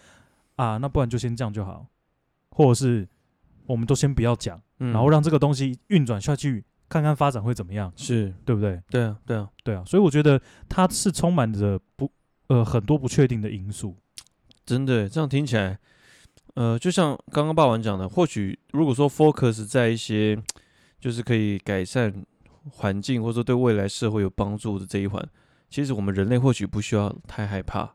[0.56, 1.86] 啊，那不然就先这样就好，
[2.50, 3.08] 或者是
[3.66, 6.64] 我们都先不要讲，然后让这个东西运转下去。
[6.90, 8.80] 看看发展会怎么样，是对不对？
[8.88, 12.10] 对啊，对啊，对啊，所以我觉得它是充满着不
[12.46, 13.94] 呃很多不确定的因素。
[14.64, 15.78] 真的，这样听起来，
[16.54, 20.36] 呃，就像刚刚霸王讲的，或许如果说 focus 在一些
[21.00, 22.12] 就是可以改善
[22.70, 25.24] 环境或者说对未来社会有帮助的这一环，
[25.70, 27.94] 其实我们人类或许不需要太害怕。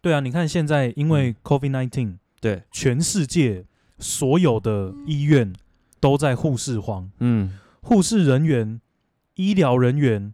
[0.00, 3.64] 对啊，你看现在因为 COVID nineteen，、嗯，对，全世界
[3.98, 5.52] 所有的医院
[6.00, 7.58] 都在护士荒，嗯。
[7.84, 8.80] 护士人员、
[9.34, 10.32] 医疗人员，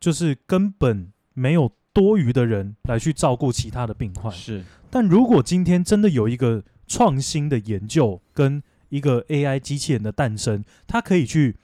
[0.00, 4.32] 就是根本没有多余的人来去照顾其他的病患。
[4.32, 11.56] 是，但如果今天真的有一个创新的研究跟一个 AI 机器人的诞生，它可以去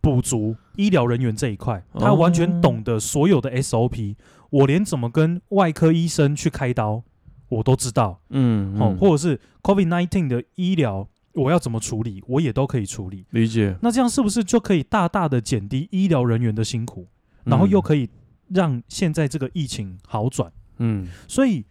[0.00, 4.16] 补足医疗人员这一块，它完全懂得所有的 SOP，
[4.48, 7.02] 我连怎么跟外科医生去开刀
[7.48, 8.20] 我都知道。
[8.30, 11.08] 嗯，哦，或者是 COVID nineteen 的医疗。
[11.34, 13.24] 我要怎么处理，我也都可以处理。
[13.30, 13.74] 理解。
[13.80, 17.08] 那这样是不是就可以大大的减低医疗人员的辛苦，
[17.44, 18.10] 然后又可以
[18.50, 20.52] 让现在这个疫情好转？
[20.76, 21.64] 嗯，所以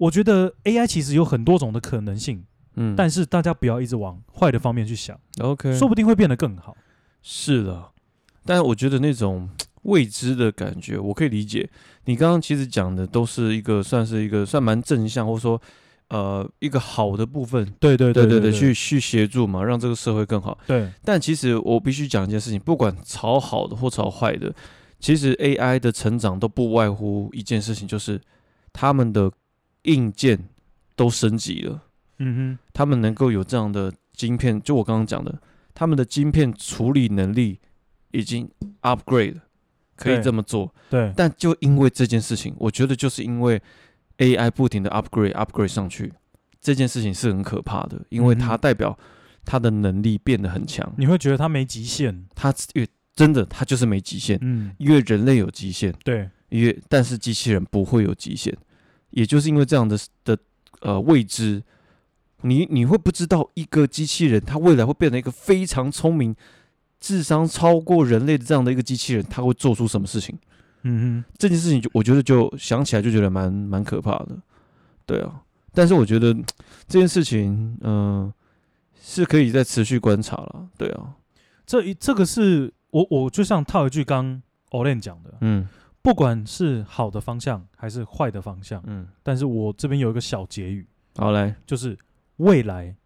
[0.00, 2.44] 我觉得 AI 其实有很多种的可能性。
[2.76, 5.18] 嗯，但是大家不要一直往坏的方面去想。
[5.40, 6.76] OK，说不定会变得更好。
[7.22, 7.90] 是的，
[8.44, 9.48] 但我觉得那种
[9.82, 11.68] 未知的感觉，我可以理解。
[12.04, 15.60] 你刚刚其实讲的都是一个算是一个算蛮正向，或者说。
[16.10, 20.58] 呃，一个好的部分，对对对对对，去去协助嘛，让这个社会更好。
[20.66, 24.52] 对，但其实我必须讲一件事情，不管朝好的或朝坏的，
[24.98, 28.20] 其实 AI 的成长都不外乎一件事情，就是
[28.72, 29.30] 他们的
[29.82, 30.48] 硬件
[30.94, 31.82] 都升级了。
[32.18, 35.40] 嗯哼，他们能够有这样的晶片，就我刚刚讲的，
[35.74, 37.58] 他们的晶片处理能力
[38.12, 38.50] 已经
[38.82, 39.40] upgrade，
[39.96, 40.74] 可以这么做。
[40.88, 43.60] 对，对，但就因为这件事情，我觉得就是因为。
[44.20, 46.12] AI 不停的 upgrade upgrade 上去，
[46.60, 48.98] 这件事情是很可怕的，因为它代表
[49.46, 50.86] 它的能力变得很强。
[50.98, 52.26] 你会觉得它没极限？
[52.34, 54.38] 它越真的，它就是没极限。
[54.42, 58.54] 嗯，因为人类有极限，对，因为但是机器人不会有极限，
[59.10, 60.38] 也就是因为这样的的
[60.80, 61.62] 呃未知，
[62.42, 66.34] 你你会不知道一个机器人它未来会变成一个非常聪明、
[66.98, 70.38] 智商超过人类的这样的一个机器人，它会做出什么事情？
[70.82, 74.38] 嗯哼，这件事情就我觉得就想起来就觉得蛮蛮可怕的，
[75.04, 75.42] 对啊。
[75.72, 76.34] 但是我觉得
[76.88, 77.92] 这件事情，嗯、
[78.24, 78.34] 呃，
[79.00, 81.14] 是可以再持续观察了，对啊。
[81.66, 85.68] 这一这个是我我就像套一句刚 Olen 讲的，嗯，
[86.02, 90.86] 不管是好的方向还是坏的方向，嗯，但是我这边有一个小结语，
[91.16, 91.98] 好嘞，就是
[92.36, 92.96] 未来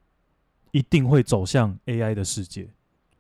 [0.71, 2.71] 一定会走向 AI 的世界，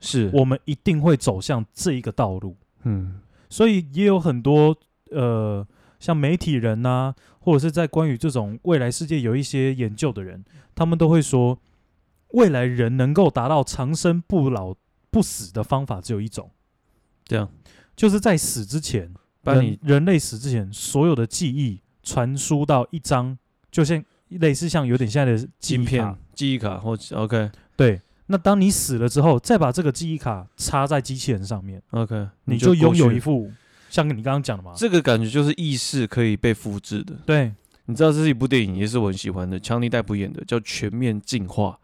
[0.00, 0.30] 是。
[0.32, 3.20] 我们一定会走向这一个道路，嗯。
[3.50, 4.76] 所以也有很多
[5.10, 5.66] 呃，
[6.00, 11.60] 像媒体人呐、啊，或者是在关于这种未来世界有一些研究的人，他们都会说，
[12.28, 14.74] 未来人能够达到长生不老
[15.10, 16.50] 不死的方法只有一种，
[17.24, 17.48] 这样，
[17.94, 23.38] 就是在死之前，把你人类死之前所有的记忆传输到一张，
[23.70, 28.00] 就像类似像有点现在的晶片记忆卡或 OK 对。
[28.26, 33.52] 那当你死了之后，再把这个记忆卡插在机器人上面，OK，你就拥有一副
[33.90, 37.14] 像你刚刚讲的嘛，这个感觉就是意识可以被复制的。
[37.26, 37.52] 对，
[37.84, 41.78] 你知道这是一部电影，也是我很喜欢的，强尼戴普演的，叫《全面进化》。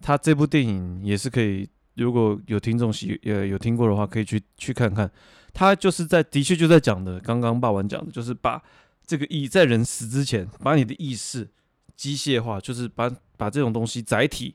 [0.00, 5.10] 他这部电影也是可以，如果有听众喜呃有听过的话，可以去去看看。
[5.52, 8.62] 他就是在的确就在讲的，刚刚霸王讲的，就是把
[9.06, 11.48] 这个意在人死之前，把你的意识
[11.96, 14.54] 机械化，就是把把这种东西载体。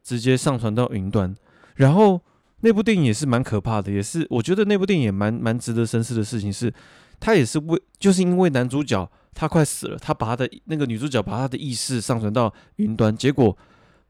[0.00, 1.36] 直接上传到云端，
[1.74, 2.18] 然后
[2.60, 6.72] 那部电影也是蛮可怕的，也是我觉得那部电影也蛮蛮值得深思的事情是，
[7.20, 13.54] 他也是为就是因为男主角他快死了，他把他的那个女主角把他的意识上传到云端，结果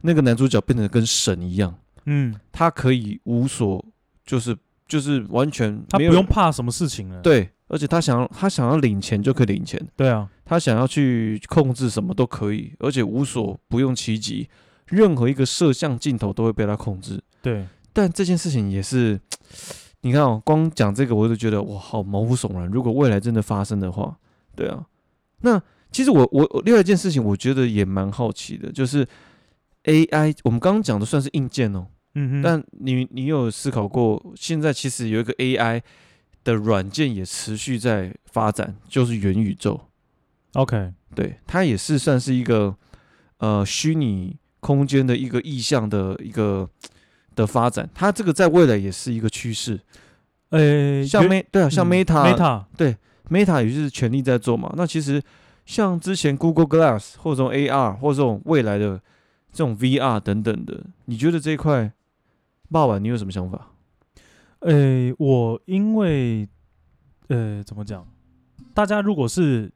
[0.02, 1.76] 那个男主角变得跟神一样，
[2.10, 3.84] 嗯，他可以无所
[4.24, 14.48] 就是就是完全他不用怕什么事情了，对，而且他想要他想要领钱就可以领钱，对啊，他想要去控制什么都可以，而且无所不用其极。
[14.86, 17.22] 任何一个摄像镜头都会被他控制。
[17.42, 19.20] 对，但这件事情也是，
[20.00, 22.66] 你看哦，光讲这个我就觉得哇，好毛骨悚然。
[22.68, 24.16] 如果未来真的发生的话，
[24.56, 24.86] 对啊，
[25.42, 25.60] 那
[25.92, 29.06] 其实我我另外一件事情，我觉得也蛮好奇的，就是
[29.84, 31.86] AI，我们刚刚讲的算是硬件哦，
[32.18, 35.80] 嗯哼，但你你有思考过，现在其实有一个 AI
[36.42, 39.80] 的软件也持续在发展，就是元宇宙。
[40.54, 42.76] OK，对，它也是算是一个
[43.38, 44.36] 呃虚拟。
[44.60, 46.68] 空间的一个意向的一个
[47.36, 49.78] 的发展，它这个在未来也是一个趋势。
[50.50, 52.96] 呃、欸，像 Meta 对啊，像 Meta，Meta、嗯、对
[53.30, 54.74] Meta 也就是全力在做嘛。
[54.76, 55.22] 那其实
[55.64, 59.00] 像之前 Google Glass 或者这种 AR 或者这种未来的
[59.52, 61.92] 这种 VR 等等的，你觉得这一块，
[62.70, 63.72] 霸王你有什么想法？
[64.60, 66.48] 呃、欸，我因为
[67.28, 68.06] 呃怎么讲，
[68.74, 69.72] 大家如果是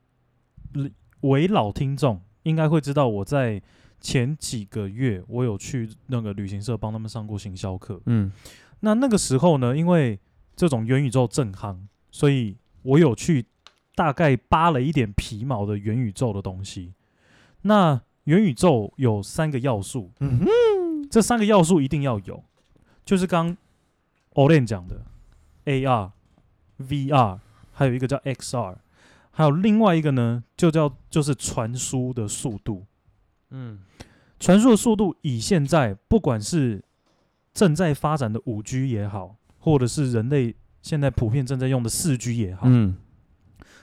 [1.21, 3.63] 为老听众，应该会知道我在。
[4.05, 8.01] 前几个月，我有去那个旅行社帮他们上过行销课。
[8.07, 8.33] 嗯，
[8.81, 10.19] 那那个时候呢，因为
[10.57, 11.79] 这种元宇宙正夯，
[12.11, 13.47] 所以我有去
[13.95, 16.95] 大概扒了一点皮毛的元宇宙的东西。
[17.61, 22.43] 那元宇宙有三个要素，嗯哼，这三个要素一定要有，
[23.05, 23.57] 就是刚
[24.35, 25.03] Olen 讲的
[25.65, 26.11] AR、
[26.79, 27.38] VR，
[27.73, 28.77] 还有一个叫 XR。
[29.35, 32.85] 还有另外一个呢，就叫就是传输的速度。
[33.51, 33.81] 嗯，
[34.38, 36.85] 传输的速度以现在不管是
[37.55, 42.97] 正在发展的五 G 也好，或者是人类现在普遍正在用的四 G 也好，嗯，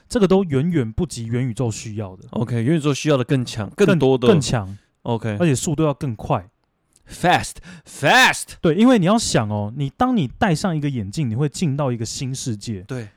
[0.08, 2.28] 这个都远远不及元宇宙需要的。
[2.30, 4.78] OK，元宇宙需要的更强，更多的更强。
[5.02, 6.49] OK，而且速度要更快
[7.10, 8.54] ，fast，fast。
[8.60, 12.82] 对，因为你要想哦，你当你戴上一个眼镜，你会进到一个新世界。
[12.82, 13.08] 对。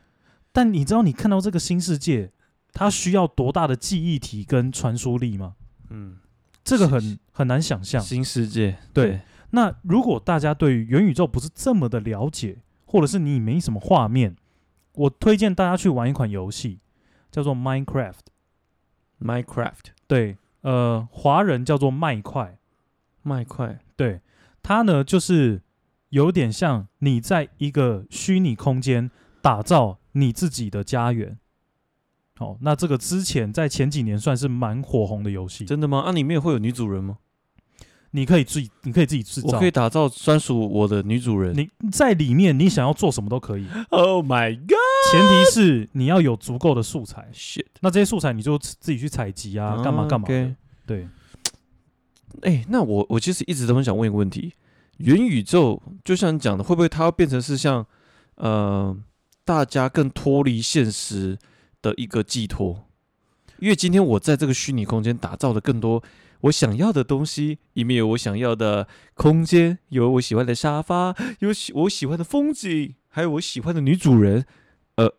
[0.52, 2.32] 但你知道你看到这个新世界，
[2.74, 5.56] 它需要多大的记忆体跟传输力吗？
[5.90, 6.18] 嗯，
[6.64, 8.02] 这个很很难想象。
[8.02, 9.08] 新世界，对。
[9.08, 14.36] 对，那如果大家对于元宇宙不是这么的了解，或者是你没什么画面，
[14.94, 16.80] 我推荐大家去玩一款游戏，
[17.32, 18.14] 叫做 Minecraft。
[19.20, 20.38] Minecraft，对。
[20.62, 22.58] 呃，华人叫做麦块，
[23.22, 24.22] 麦块，对，
[24.62, 25.62] 它呢就是
[26.10, 29.10] 有点像你在一个虚拟空间
[29.42, 31.38] 打造你自己的家园。
[32.36, 35.66] 好，那这个之前在前几年算是蛮火红的游戏。
[35.66, 36.00] 真的吗？
[36.00, 37.18] 啊，里面会有女主人吗？
[38.16, 41.56] 你可以自己，你可以自己制造，我可以打造专属我的女主人。
[41.56, 43.66] 你在里面，你想要做什么都可以。
[43.90, 45.12] Oh my god！
[45.12, 47.28] 前提是你要有足够的素材。
[47.34, 47.66] Shit！
[47.82, 50.34] 那这些素材你就自己去采集啊，干嘛干嘛的。
[50.34, 50.56] Okay.
[50.86, 51.08] 对。
[52.42, 54.54] 哎、那我我其实一直都很想问一个问题：
[54.98, 57.86] 元宇宙就像你讲的，会不会它要变成是像
[58.36, 58.98] 呃
[59.46, 61.38] 大家更脱离现实
[61.82, 62.86] 的一个寄托？
[63.60, 66.04] 因为今天我在这个虚拟空间打造的更多。
[66.42, 74.46] 我想要的东西，里面有我想要的空间，有我喜欢的沙发，有喜我喜欢的风景，还有我喜欢的女主人。
[74.96, 75.10] 呃，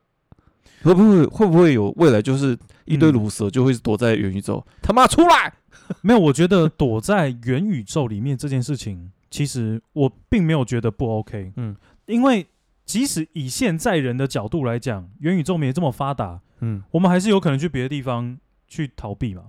[0.83, 4.65] 会不会会不会有未来就是一堆鲁蛇就会躲在元宇宙？
[4.67, 5.53] 嗯、他妈出来！
[6.03, 11.53] 没有，我觉得躲在元宇宙里面这件事情，其实我并没有觉得不 OK。
[11.57, 12.47] 嗯，因为
[12.87, 19.45] 即使以现在人的角度来讲，元宇宙没这么发达，嗯，我们还是有可能去别的地方去逃避嘛。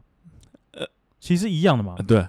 [0.71, 0.85] 呃
[1.19, 2.27] 其实一样的嘛，对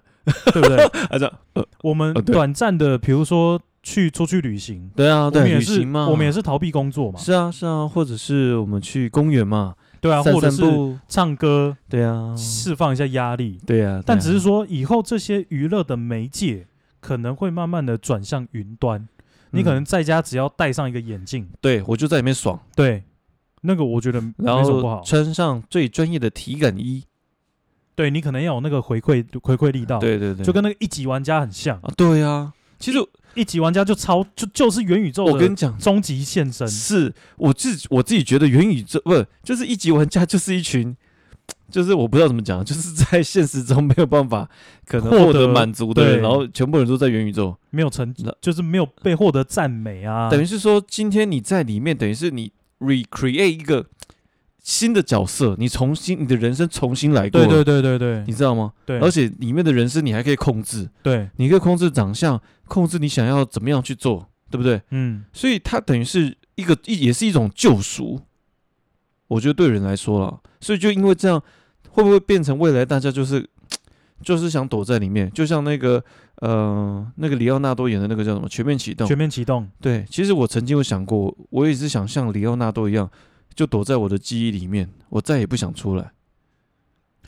[0.53, 0.83] 对不对？
[1.11, 1.40] 啊这，
[1.83, 7.19] 我们短暂的，比如说去出去旅行，对啊，对，旅行嘛，我们也是逃避工作嘛。
[7.19, 9.75] 是啊，是啊，或者是我们去公园嘛，
[10.07, 10.62] 对啊，或者是
[11.09, 14.01] 唱歌，对啊，释放一下压力，对啊。
[14.07, 16.66] 但只是说，以后这些娱乐的媒介
[17.01, 19.09] 可能会慢慢的转向云端，
[19.51, 23.03] 你可能在家只要戴上一个眼镜，对我就在里面爽，对，
[23.62, 27.03] 那个我觉得没什么不好，穿上最专业的体感衣。
[27.95, 31.79] 对，你可能要有那个回馈回馈力道，对对对，就跟那个一级玩家很像。
[31.79, 31.90] 啊。
[31.97, 32.99] 对啊，其实
[33.37, 35.25] 一级玩家就超就就是元宇宙。
[35.25, 40.96] 我跟你讲，终极现身是我自己我自己觉得元宇宙不是就是一级玩家就是一群，
[41.70, 44.49] 就是我不知道怎么讲，就是在现实中没有办法
[44.87, 50.29] 可能获得满足的人，然后全部人都在元宇宙没有成，就是没有被获得赞美啊。
[50.29, 53.87] 等于是说，今天你在里面，等于是你 recreate 一个。
[54.66, 58.72] 新的角色，你重新你的人生重新来过，对对对对对，你知道吗？
[58.85, 64.83] 对，而且里面的人生你还可以控制，对，你可以控制长相，控制你想要怎么样去做，对不对？
[64.90, 68.20] 嗯，所以它等于是一个一也是一种救赎，
[69.29, 71.40] 我觉得对人来说了，所以就因为这样，
[71.90, 73.48] 会不会变成未来大家就是
[74.24, 76.02] 就是想躲在里面，就像那个
[76.40, 79.07] 呃那个里奥纳多演的那个叫什么《全面启动》？
[79.09, 83.09] 全面启动，对，其实我曾经有想过，我也是想像里奥纳多一样。
[83.57, 86.12] 就躲在我的记忆里面，我再也不想出来。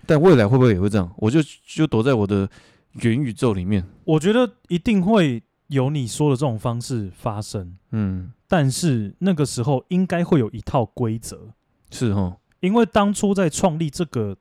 [0.07, 1.13] 但未来会不会也会这样？
[1.17, 2.49] 我就就躲在我的
[2.93, 3.85] 元宇宙里面。
[4.05, 7.77] 我觉得一定会有你说的这种方式发生。
[7.91, 11.55] 嗯，但是那个时候应该会有一套规则。
[11.91, 14.37] 是哦，因为当初在创立这个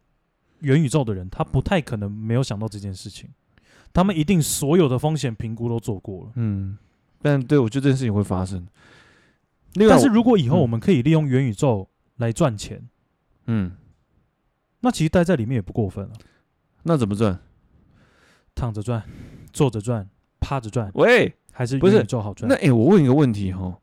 [0.59, 3.29] 元宇宙的人，他不太可能没有想到这件事情。
[3.93, 6.31] 他们一定所有的风险评估都做过了。
[6.35, 6.77] 嗯，
[7.21, 8.65] 但对我觉得这件事情会发生。
[9.89, 12.81] 但是如果以后我们可以利用元宇宙来赚钱，
[13.45, 13.73] 嗯，
[14.79, 16.13] 那其实待在里面也不过分了。
[16.83, 17.39] 那怎么赚？
[18.55, 19.03] 躺着赚，
[19.51, 20.09] 坐着赚，
[20.39, 20.89] 趴着赚？
[20.95, 22.47] 喂，还是元宇宙好赚？
[22.49, 23.77] 那哎、欸，我问一个问题哈，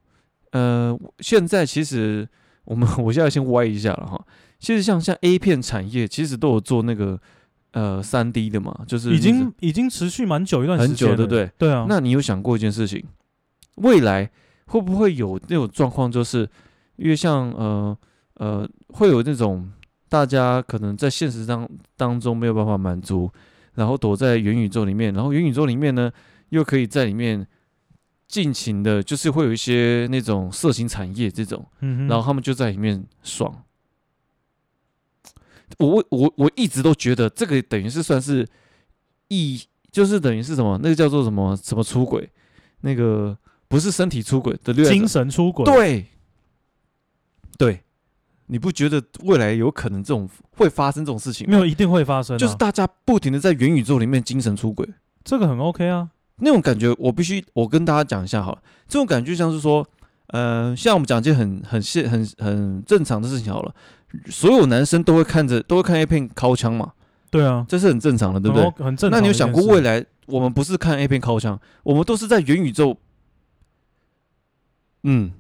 [0.53, 2.29] 呃，现在其实
[2.65, 4.27] 我们 我现在先歪一下了哈。
[4.59, 7.21] 其实像像 A 片产业，其实都有做那个
[7.73, 11.51] 呃三 D 的嘛，就是已经已经持续蛮久一段时间很久，对不对？
[11.59, 11.87] 对啊。
[11.89, 13.05] 那你有想过一件事情，
[13.77, 14.31] 未来？
[14.67, 16.49] 会不会有那种状况，就是
[16.97, 17.99] 因为像呃
[18.35, 19.71] 呃，会有那种
[20.09, 23.31] 大家可能在现实当当中没有办法满足，
[23.75, 26.11] 然后躲在元宇宙里面，然后元宇宙里面呢，
[26.49, 27.47] 又可以在里面
[28.27, 31.65] 尽情的，就是会有一些那种色情产业这种，
[32.09, 33.65] 然后他们就在里面爽。
[35.79, 38.49] 我我我一直都觉得这个等于是算是
[39.29, 39.63] 一，
[39.93, 40.79] 就是等于是什么？
[40.83, 42.31] 那个叫做什么什么出轨？
[42.81, 43.37] 那个。
[43.75, 45.65] 不是身体出轨的，精神出轨。
[45.65, 46.07] 对，
[47.59, 47.81] 对，
[48.47, 51.57] 你不觉得未来有可能这种会发生这种事情吗？
[51.57, 52.39] 没有，一定会发生啊。
[52.39, 54.89] 就是大家不停的在元宇宙里面精神出轨，
[55.25, 56.11] 这个很 OK 啊。
[56.37, 58.63] 那种感觉，我必须我跟大家讲一下好了。
[58.87, 59.85] 这种感觉就像是说，
[60.29, 63.75] 呃，像我们讲一件很很现很很正常的事情好了。
[64.27, 66.93] 所有男生都会看着都会看 A 片掏枪嘛？
[67.29, 68.85] 对啊，这是很正常的，对不对？
[68.85, 69.19] 很正常。
[69.19, 72.97] 那你有想过未来我们不是看 A 片掏枪，我们都是在元宇宙。
[75.05, 75.31] 嗯，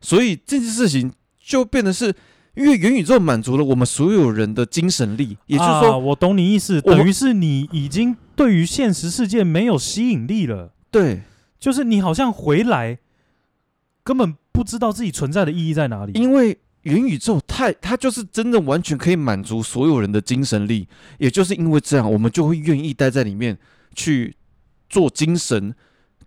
[0.00, 1.12] 所以这件事情
[1.42, 2.14] 就变得是，
[2.54, 10.72] 因为元宇宙满足了我们所有人的精神力，也就是说，啊、我懂你意思，等于是你已经对于现实世界没有吸引力了。
[10.90, 11.22] 对，
[11.58, 12.98] 就是你好像回来，
[14.02, 16.12] 根本不知道自己存在的意义在哪里。
[16.14, 20.86] 因为元宇宙太，它就是真的完全可以满足所有人的精神力，
[21.18, 23.58] 也就是因为这样，我们就会愿意待在里面
[23.94, 24.36] 去
[24.88, 25.74] 做精神。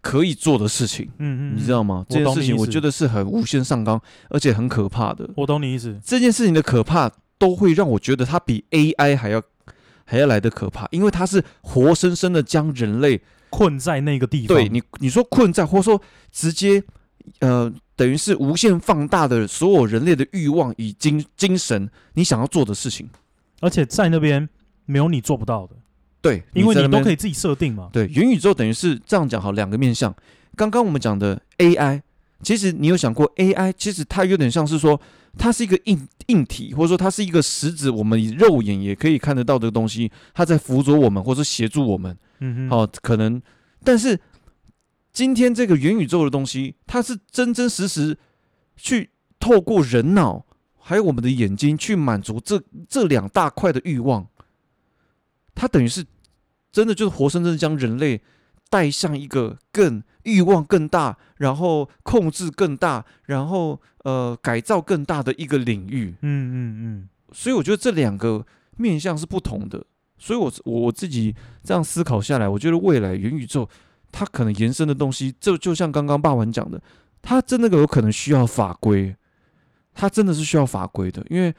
[0.08, 2.06] 可以做的事情，嗯嗯，你知道吗？
[2.08, 5.30] 这件事情我觉得是很无限上纲，而且很可怕的。
[5.36, 6.00] 我懂你意思。
[6.02, 9.44] 这件事情的可怕，都会让我觉得它比 AI 还要
[10.06, 14.56] 还要来的可怕，因为它是活生生的将人类困在那个地方。
[14.56, 16.02] 对你，你说困在，或者说
[16.32, 16.82] 直接，
[17.40, 23.10] 呃，等于是无限放大的所有人类的欲望与精精神，你想要做的事情，
[23.60, 24.48] 而且在那边
[24.86, 25.76] 没有你做不到的。
[26.28, 27.90] 对，因为你都可以自己设定嘛。
[27.94, 30.14] 对，元宇宙等于是这样讲好，两个面向。
[30.56, 32.02] 刚刚我们讲的 AI，
[32.42, 35.00] 其实你有想过 AI，其实它有点像是说，
[35.38, 42.18] 它是一个硬硬体，或者说它是一个实质，我们以肉眼也可以看得到的东西，它在辅佐我们，或者协助我们。
[42.40, 43.42] 嗯哼，好，可能。
[43.84, 44.20] 但是
[45.14, 48.18] 今天这个元宇宙的东西，它是真真实实
[48.76, 49.10] 去
[49.40, 50.46] 透过人脑
[50.78, 54.28] 还有我们的眼睛去满足这这两大块的欲望。
[55.54, 56.06] 它等于是
[56.78, 58.22] 真的，就是活生生的将人类
[58.70, 66.14] 带向一个更欲望更大，然后控制更大，然后呃改造更大的一个领域。
[66.22, 67.10] 嗯嗯嗯。
[67.32, 69.84] 所以我觉得这两个面向是不同的。
[70.20, 73.68] 所以我我自己这样思考下来，我觉得未来元宇宙
[74.12, 76.80] 它可能延伸的东西，就就像刚刚霸王讲的，
[77.24, 79.16] 它真的有可能需要法规，
[79.96, 81.52] 它真的是需要法规的，因为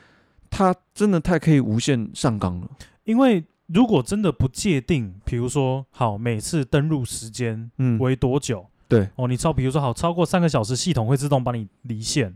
[0.49, 2.71] 它真的太可以无限上纲了，
[3.03, 3.45] 因为。
[3.69, 8.61] 如果真的不界定，比如说好，每次登录时间嗯为多久？
[8.61, 12.35] 嗯、对哦，你超比如说好超过三个小时，系统会自动帮你离线，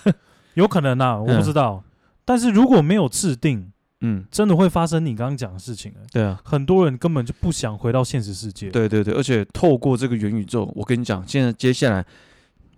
[0.52, 1.82] 有可能啊，我不知道。
[1.82, 1.90] 嗯、
[2.26, 3.72] 但是如果没有制定，
[4.02, 5.94] 嗯，真的会发生你刚刚讲的事情。
[6.12, 8.68] 对啊，很多人根本就不想回到现实世界。
[8.68, 12.04] 对对对，而且透过这个元宇宙，我跟你讲，现在接下来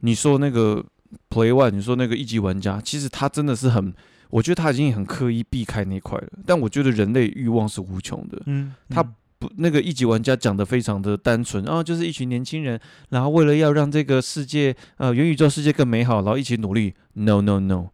[0.01, 0.85] 你说那个
[1.29, 3.93] Play One，你说那个一级玩家，其实他真的是很。
[4.31, 8.39] 我觉得他已经很刻意避开那块了，但我觉得人类欲望是无穷的。
[8.47, 9.03] 嗯，嗯他
[9.39, 16.93] 不那个一级玩家讲的非常的单纯，啊就是一群年轻人，然后为了要让这个世界呃元宇宙世界更美好，然后一起努力。
[17.15, 17.89] No No No，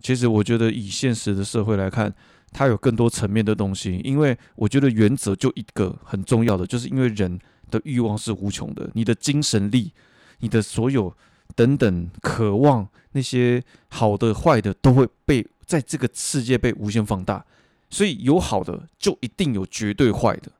[0.00, 2.12] 其实我觉得以现实的社会来看，
[2.52, 4.00] 它有更多层面的东西。
[4.04, 7.38] 因为我觉得原则就一个很重要的，就是因为人
[7.70, 9.92] 的欲望是无穷的，你的精神力，
[10.40, 11.16] 你的所有
[11.54, 15.46] 等等渴望，那些好的坏的都会被。
[15.68, 17.44] 在这个世界被无限放大，
[17.90, 20.50] 所以有好的就一定有绝对坏的。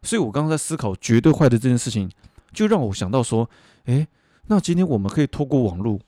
[0.00, 2.08] 所以我刚刚在思考绝对坏的这件事情，
[2.52, 3.50] 就让我想到说，
[3.86, 4.06] 诶，
[4.46, 5.98] 那今天我们可以透过网络，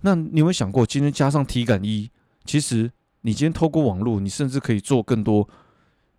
[0.00, 2.10] 那你有没有想过，今天加上体感衣，
[2.46, 2.90] 其实
[3.20, 5.46] 你今天透过网络，你甚至可以做更多，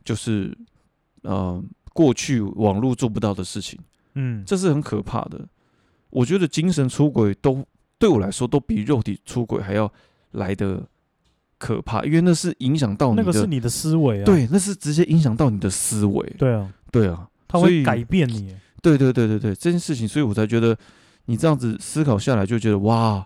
[0.05, 0.55] 就是
[1.23, 1.59] 呃
[1.91, 3.79] 过去网络做不到的事情。
[4.13, 5.43] 嗯，这是很可怕的。
[6.11, 7.65] 我觉得精神出轨都
[7.97, 9.91] 对我来说都比肉体出轨还要
[10.33, 10.87] 来得。
[11.63, 14.25] 可怕，因为那是影响到你的，那个是你的思维啊。
[14.25, 16.29] 对，那是直接影响到你的思维。
[16.37, 18.53] 对啊，对啊，它会改变你。
[18.81, 20.77] 对对对对对，这件事情，所以我才觉得
[21.27, 23.25] 你这样子思考下来，就觉得哇，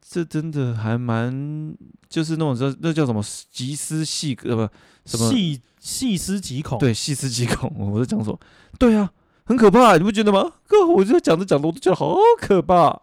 [0.00, 1.74] 这真的还蛮，
[2.08, 3.20] 就是那种那叫什么
[3.50, 4.70] 极思细呃不
[5.04, 6.78] 什么细细思极恐。
[6.78, 7.72] 对，细思极恐。
[7.76, 8.38] 我在讲什么？
[8.78, 9.10] 对啊，
[9.44, 10.52] 很可怕，你不觉得吗？
[10.68, 13.02] 哥，我就讲着讲着，我都觉得好可怕。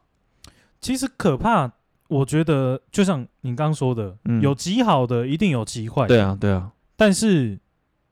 [0.79, 1.73] 其实可怕。
[2.11, 6.07] 我觉得就像你刚刚说的，嗯、有极好的，一定有极坏的。
[6.09, 6.69] 对啊，对啊。
[6.97, 7.57] 但是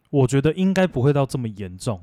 [0.10, 2.02] 我觉得应该不会到这么严重。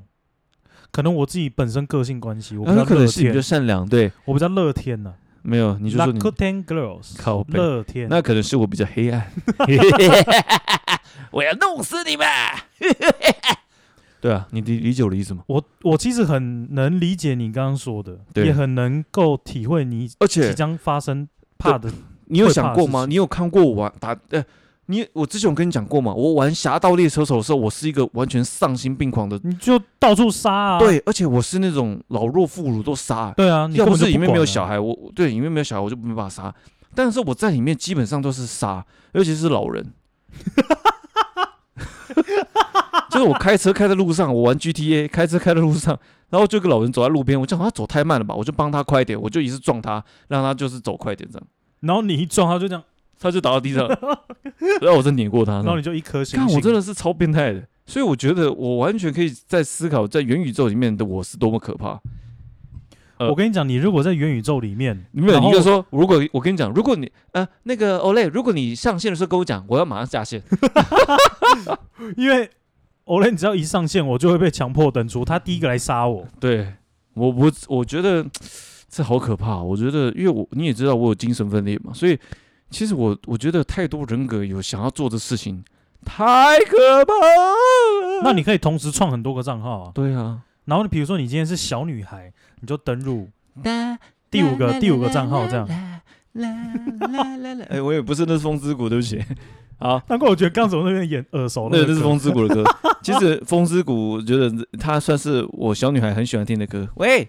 [0.91, 3.89] 可能我自己本身个性关系，我比较乐天，可能是比较善良。
[3.89, 5.15] 对，我比较乐天呐、啊。
[5.41, 6.19] 没有，你就说你。
[6.19, 8.07] Rakuten Girls，靠北，乐天。
[8.07, 9.31] 那可能是我比较黑暗。
[11.31, 12.27] 我要弄死你们！
[14.21, 15.43] 对啊，你理理解我的意思吗？
[15.47, 21.27] 我我其实很能理解你刚刚说的，对也很能够体会你，而且即将发生。
[21.57, 21.91] 怕的，
[22.25, 23.05] 你有想过吗？
[23.07, 24.15] 你有看过我玩打？
[24.29, 24.43] 呃，
[24.87, 26.13] 你我之前有跟你讲过吗？
[26.13, 30.79] 我玩《侠盗猎车手》的时候，我是一个完全丧心病狂的，你就到处杀啊！
[30.79, 33.33] 对，而且我是那种老弱妇孺都杀。
[33.35, 36.53] 对啊，要不是里面没有小孩，我对里面没有小孩，我就没办法杀。
[36.95, 39.85] 但是我在里面基本上都是杀，尤其是老人。
[43.09, 45.97] 就是我开车开在路上，我玩 GTA，开车开在路上，
[46.29, 51.47] 然后就个老人走在路边，我就他走太慢了吧，我就帮他快一点，我就一直撞他，让他就是走快一点这样。
[51.81, 52.83] 然后你一撞他就这样，
[53.19, 53.87] 他就倒到地上，
[54.81, 56.39] 然后我再碾过他，然后你就一颗星。
[56.39, 61.99] 看我真的是超变态的，所以我觉得我完全可以在思考，在元宇宙里面的我是多么可怕。
[63.19, 70.43] 呃、我跟你讲，你如果在元宇宙里面，你没有，你就说，如果我跟你讲，如果你呃那个 Olay，如果你上线的时候跟我讲，我要马上下线，
[72.15, 72.47] 因为
[73.07, 76.27] Olay 你只要一上线，我就会被强迫登出，他第一个来杀我。
[76.39, 76.73] 对，
[77.13, 78.25] 我我我觉得
[78.89, 79.57] 这好可怕。
[79.57, 82.19] 我觉得，因为我你也知道我有精神分裂嘛，所以
[82.69, 85.63] 其实我我觉得太多人格有想要做的事情，
[86.03, 88.21] 太可怕了。
[88.23, 89.91] 那你可以同时创很多个账号啊。
[89.95, 90.41] 对啊。
[90.65, 93.29] 然后你比如说你今天是小女孩，你就登入
[94.29, 95.65] 第五个第五个账号这样。
[97.69, 99.23] 哎，我也不是，那是风之谷，对不起。
[99.79, 101.69] 好，难怪我觉得刚从那边演耳熟。
[101.69, 102.63] 对，那是风之谷的歌。
[103.03, 106.87] 其实风之谷，我觉得它算是我小女孩很喜欢听的歌。
[106.95, 107.27] 喂，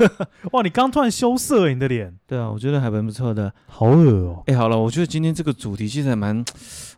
[0.52, 2.14] 哇，你刚突然羞涩你的脸。
[2.26, 3.52] 对啊，我觉得还蛮不错的。
[3.66, 4.42] 好恶哦。
[4.46, 6.42] 哎，好了，我觉得今天这个主题其实还蛮……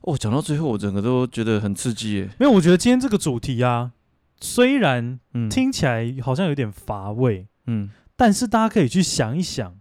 [0.02, 2.28] 哦，讲到最后，我整个都觉得很刺激耶。
[2.38, 3.92] 没有，我觉得今天这个主题啊。
[4.40, 9.74] 虽然听起来好像有点乏味，嗯，但是大家可以去想一想，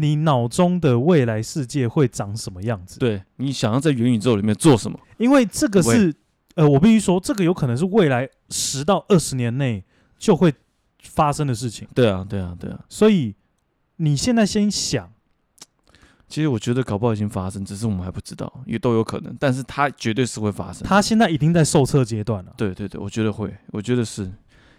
[0.00, 2.98] 你脑中的未来世界会长什么样子？
[2.98, 4.98] 对，你想要在元宇宙里面做什么？
[5.18, 6.14] 因为这个是，
[6.54, 9.84] 呃，我必须说，这个有可能是未来十到二十年内
[10.18, 10.52] 就会
[11.02, 11.86] 发生的事情。
[11.94, 12.84] 对啊，对啊，对啊。
[12.88, 13.34] 所以
[13.96, 15.12] 你现在先想。
[16.28, 19.36] 其实我觉得搞不好已经发生，只是我们还不知道，也都有可能。
[19.40, 20.84] 但是它绝对是会发生。
[20.84, 22.54] 它现在已经在受测阶段了。
[22.56, 24.30] 对对对，我觉得会，我觉得是。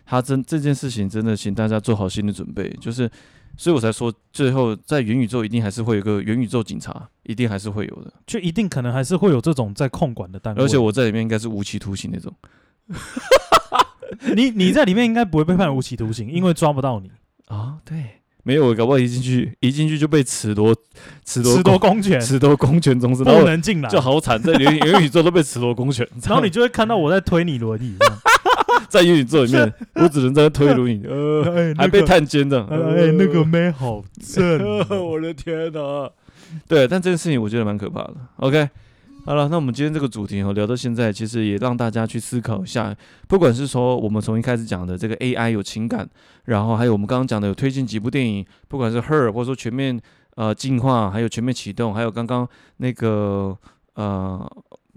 [0.06, 2.70] 它真这件事情真的，请大家做好心理准备。
[2.82, 3.10] 就是，
[3.58, 8.12] 所以我才说，最后在元宇宙一定还是会有个元宇宙警察，一定还是会有的。
[8.26, 10.64] 就一定可能还是会有这种在控管的单位。
[10.64, 12.34] 而且我在里面应该是无期徒刑那种。
[14.36, 17.12] 你你在里面应该不会被判无期徒刑，因为抓不到你
[17.48, 17.78] 啊。
[17.86, 17.98] 对。
[18.44, 20.76] 没有，我搞不好一进去，一进去就被褫夺，
[21.24, 27.96] 褫夺，褫夺公权，褫夺公权中，不能进来，就好惨，在元 元宇宙都被褫夺公权，然后你就会看到我在推你轮椅，
[28.92, 34.60] 在元宇宙里面，我只能在推轮椅， 呃，还被探监的，哎，那个妹好正，
[35.08, 36.12] 我的天哪，
[36.68, 38.70] 对，但这件事情我觉得蛮可怕的，OK。
[39.24, 42.94] 好了，那我们今天这个主题哦，聊到现在，其实也让大家去思考一下，
[43.30, 46.10] 不管是说我们从一开始讲的这个 AI 有情感，
[46.46, 49.98] 然后还有我们刚刚讲的有推荐几部电影，不管是 Her 或者说全面
[50.36, 53.56] 呃进化，还有全面启动，还有刚刚那个
[53.94, 54.52] 呃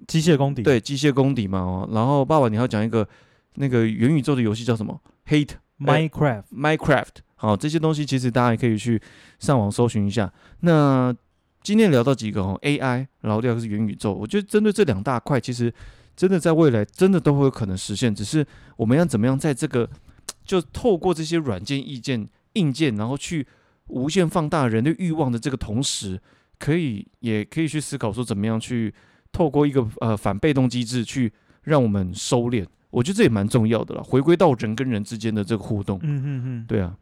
[0.09, 3.07] 机械功底，对机械功底嘛哦，然后爸爸你还要讲一个
[3.55, 9.01] 那个元宇宙的游戏叫什么？Hate Minecraft Minecraft，好，这些东西其实大家也可以去
[9.39, 10.33] 上网搜寻一下。
[10.61, 11.15] 那
[11.63, 14.13] 今天聊到几个哦，AI，然后第二个是元宇宙。
[14.13, 15.73] 我觉得针对这两大块，其实
[16.15, 18.15] 真的在未来真的都会有可能实现。
[18.15, 18.47] 只是
[18.77, 19.89] 我们要怎么样在这个，
[20.45, 23.47] 就透过这些软件、硬件、硬件，然后去
[23.87, 26.21] 无限放大人的欲望的这个同时，
[26.59, 28.95] 可以也可以去思考说，怎么样去
[29.33, 31.33] 透过一个呃反被动机制去
[31.63, 32.67] 让我们收敛。
[32.95, 35.99] 我觉得这也蛮重要的了，回归到人跟人之间的这个互动。
[36.03, 36.97] 嗯嗯嗯，对啊，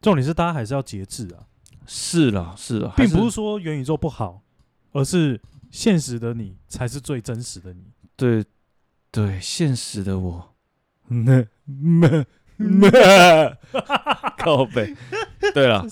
[0.00, 1.46] 重点是大家还是要节制啊。
[1.86, 4.42] 是啦，是啦，并不是说元宇宙不好，
[4.92, 7.84] 而是现实的你才是最真实的你。
[8.16, 8.44] 对，
[9.10, 10.54] 对，现实的我，
[11.08, 12.24] 那那
[12.56, 13.56] 那，
[14.38, 14.94] 靠北。
[15.54, 15.84] 对了，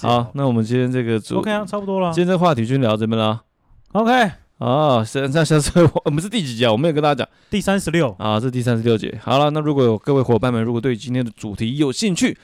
[0.00, 2.10] 好，那我们今天这个主 OK 啊，差不多了。
[2.12, 3.44] 今天这个话题就聊这边了。
[3.92, 6.72] OK，哦，现在下次我们是第几集啊？
[6.72, 9.14] 我没有跟大家讲，第三十六啊，这第三十六集。
[9.22, 12.36] 好了，那如果有各位伙伴们，如果对今天的主题有兴趣。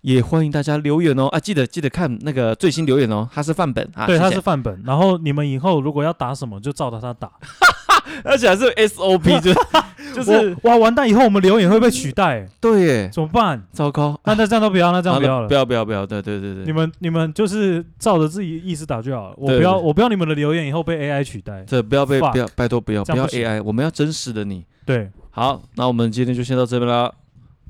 [0.00, 1.26] 也欢迎大家留言哦。
[1.28, 3.88] 啊，记得记得看那个最新留言哦，它是范本。
[3.94, 4.82] 啊，对，它是范本。
[4.84, 7.30] 然后你们以后如果要打什么，就照着它打，
[8.24, 9.52] 而且还是 SOP，就
[10.14, 13.62] 就是哇，完蛋，以后我们留言会被取代，对耶，怎么办？
[13.72, 27.12] 糟糕，那那这样都不要，那这样不要了，不要不要不要，对对对对，你们你们就是照着自己意思打就好了，我不要我不要你们的留言以后被 AI 取代，这不要被不要拜托不要不要 AI，我们要真实的你，对，好，那我们今天就先到这边了，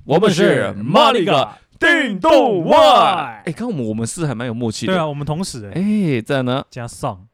[0.04, 1.56] 我们是马里嘎。
[1.78, 4.92] 电动外，哎，刚我们我们是还蛮有默契的。
[4.92, 7.26] 对啊，我们同时哎，哎，在呢，加上。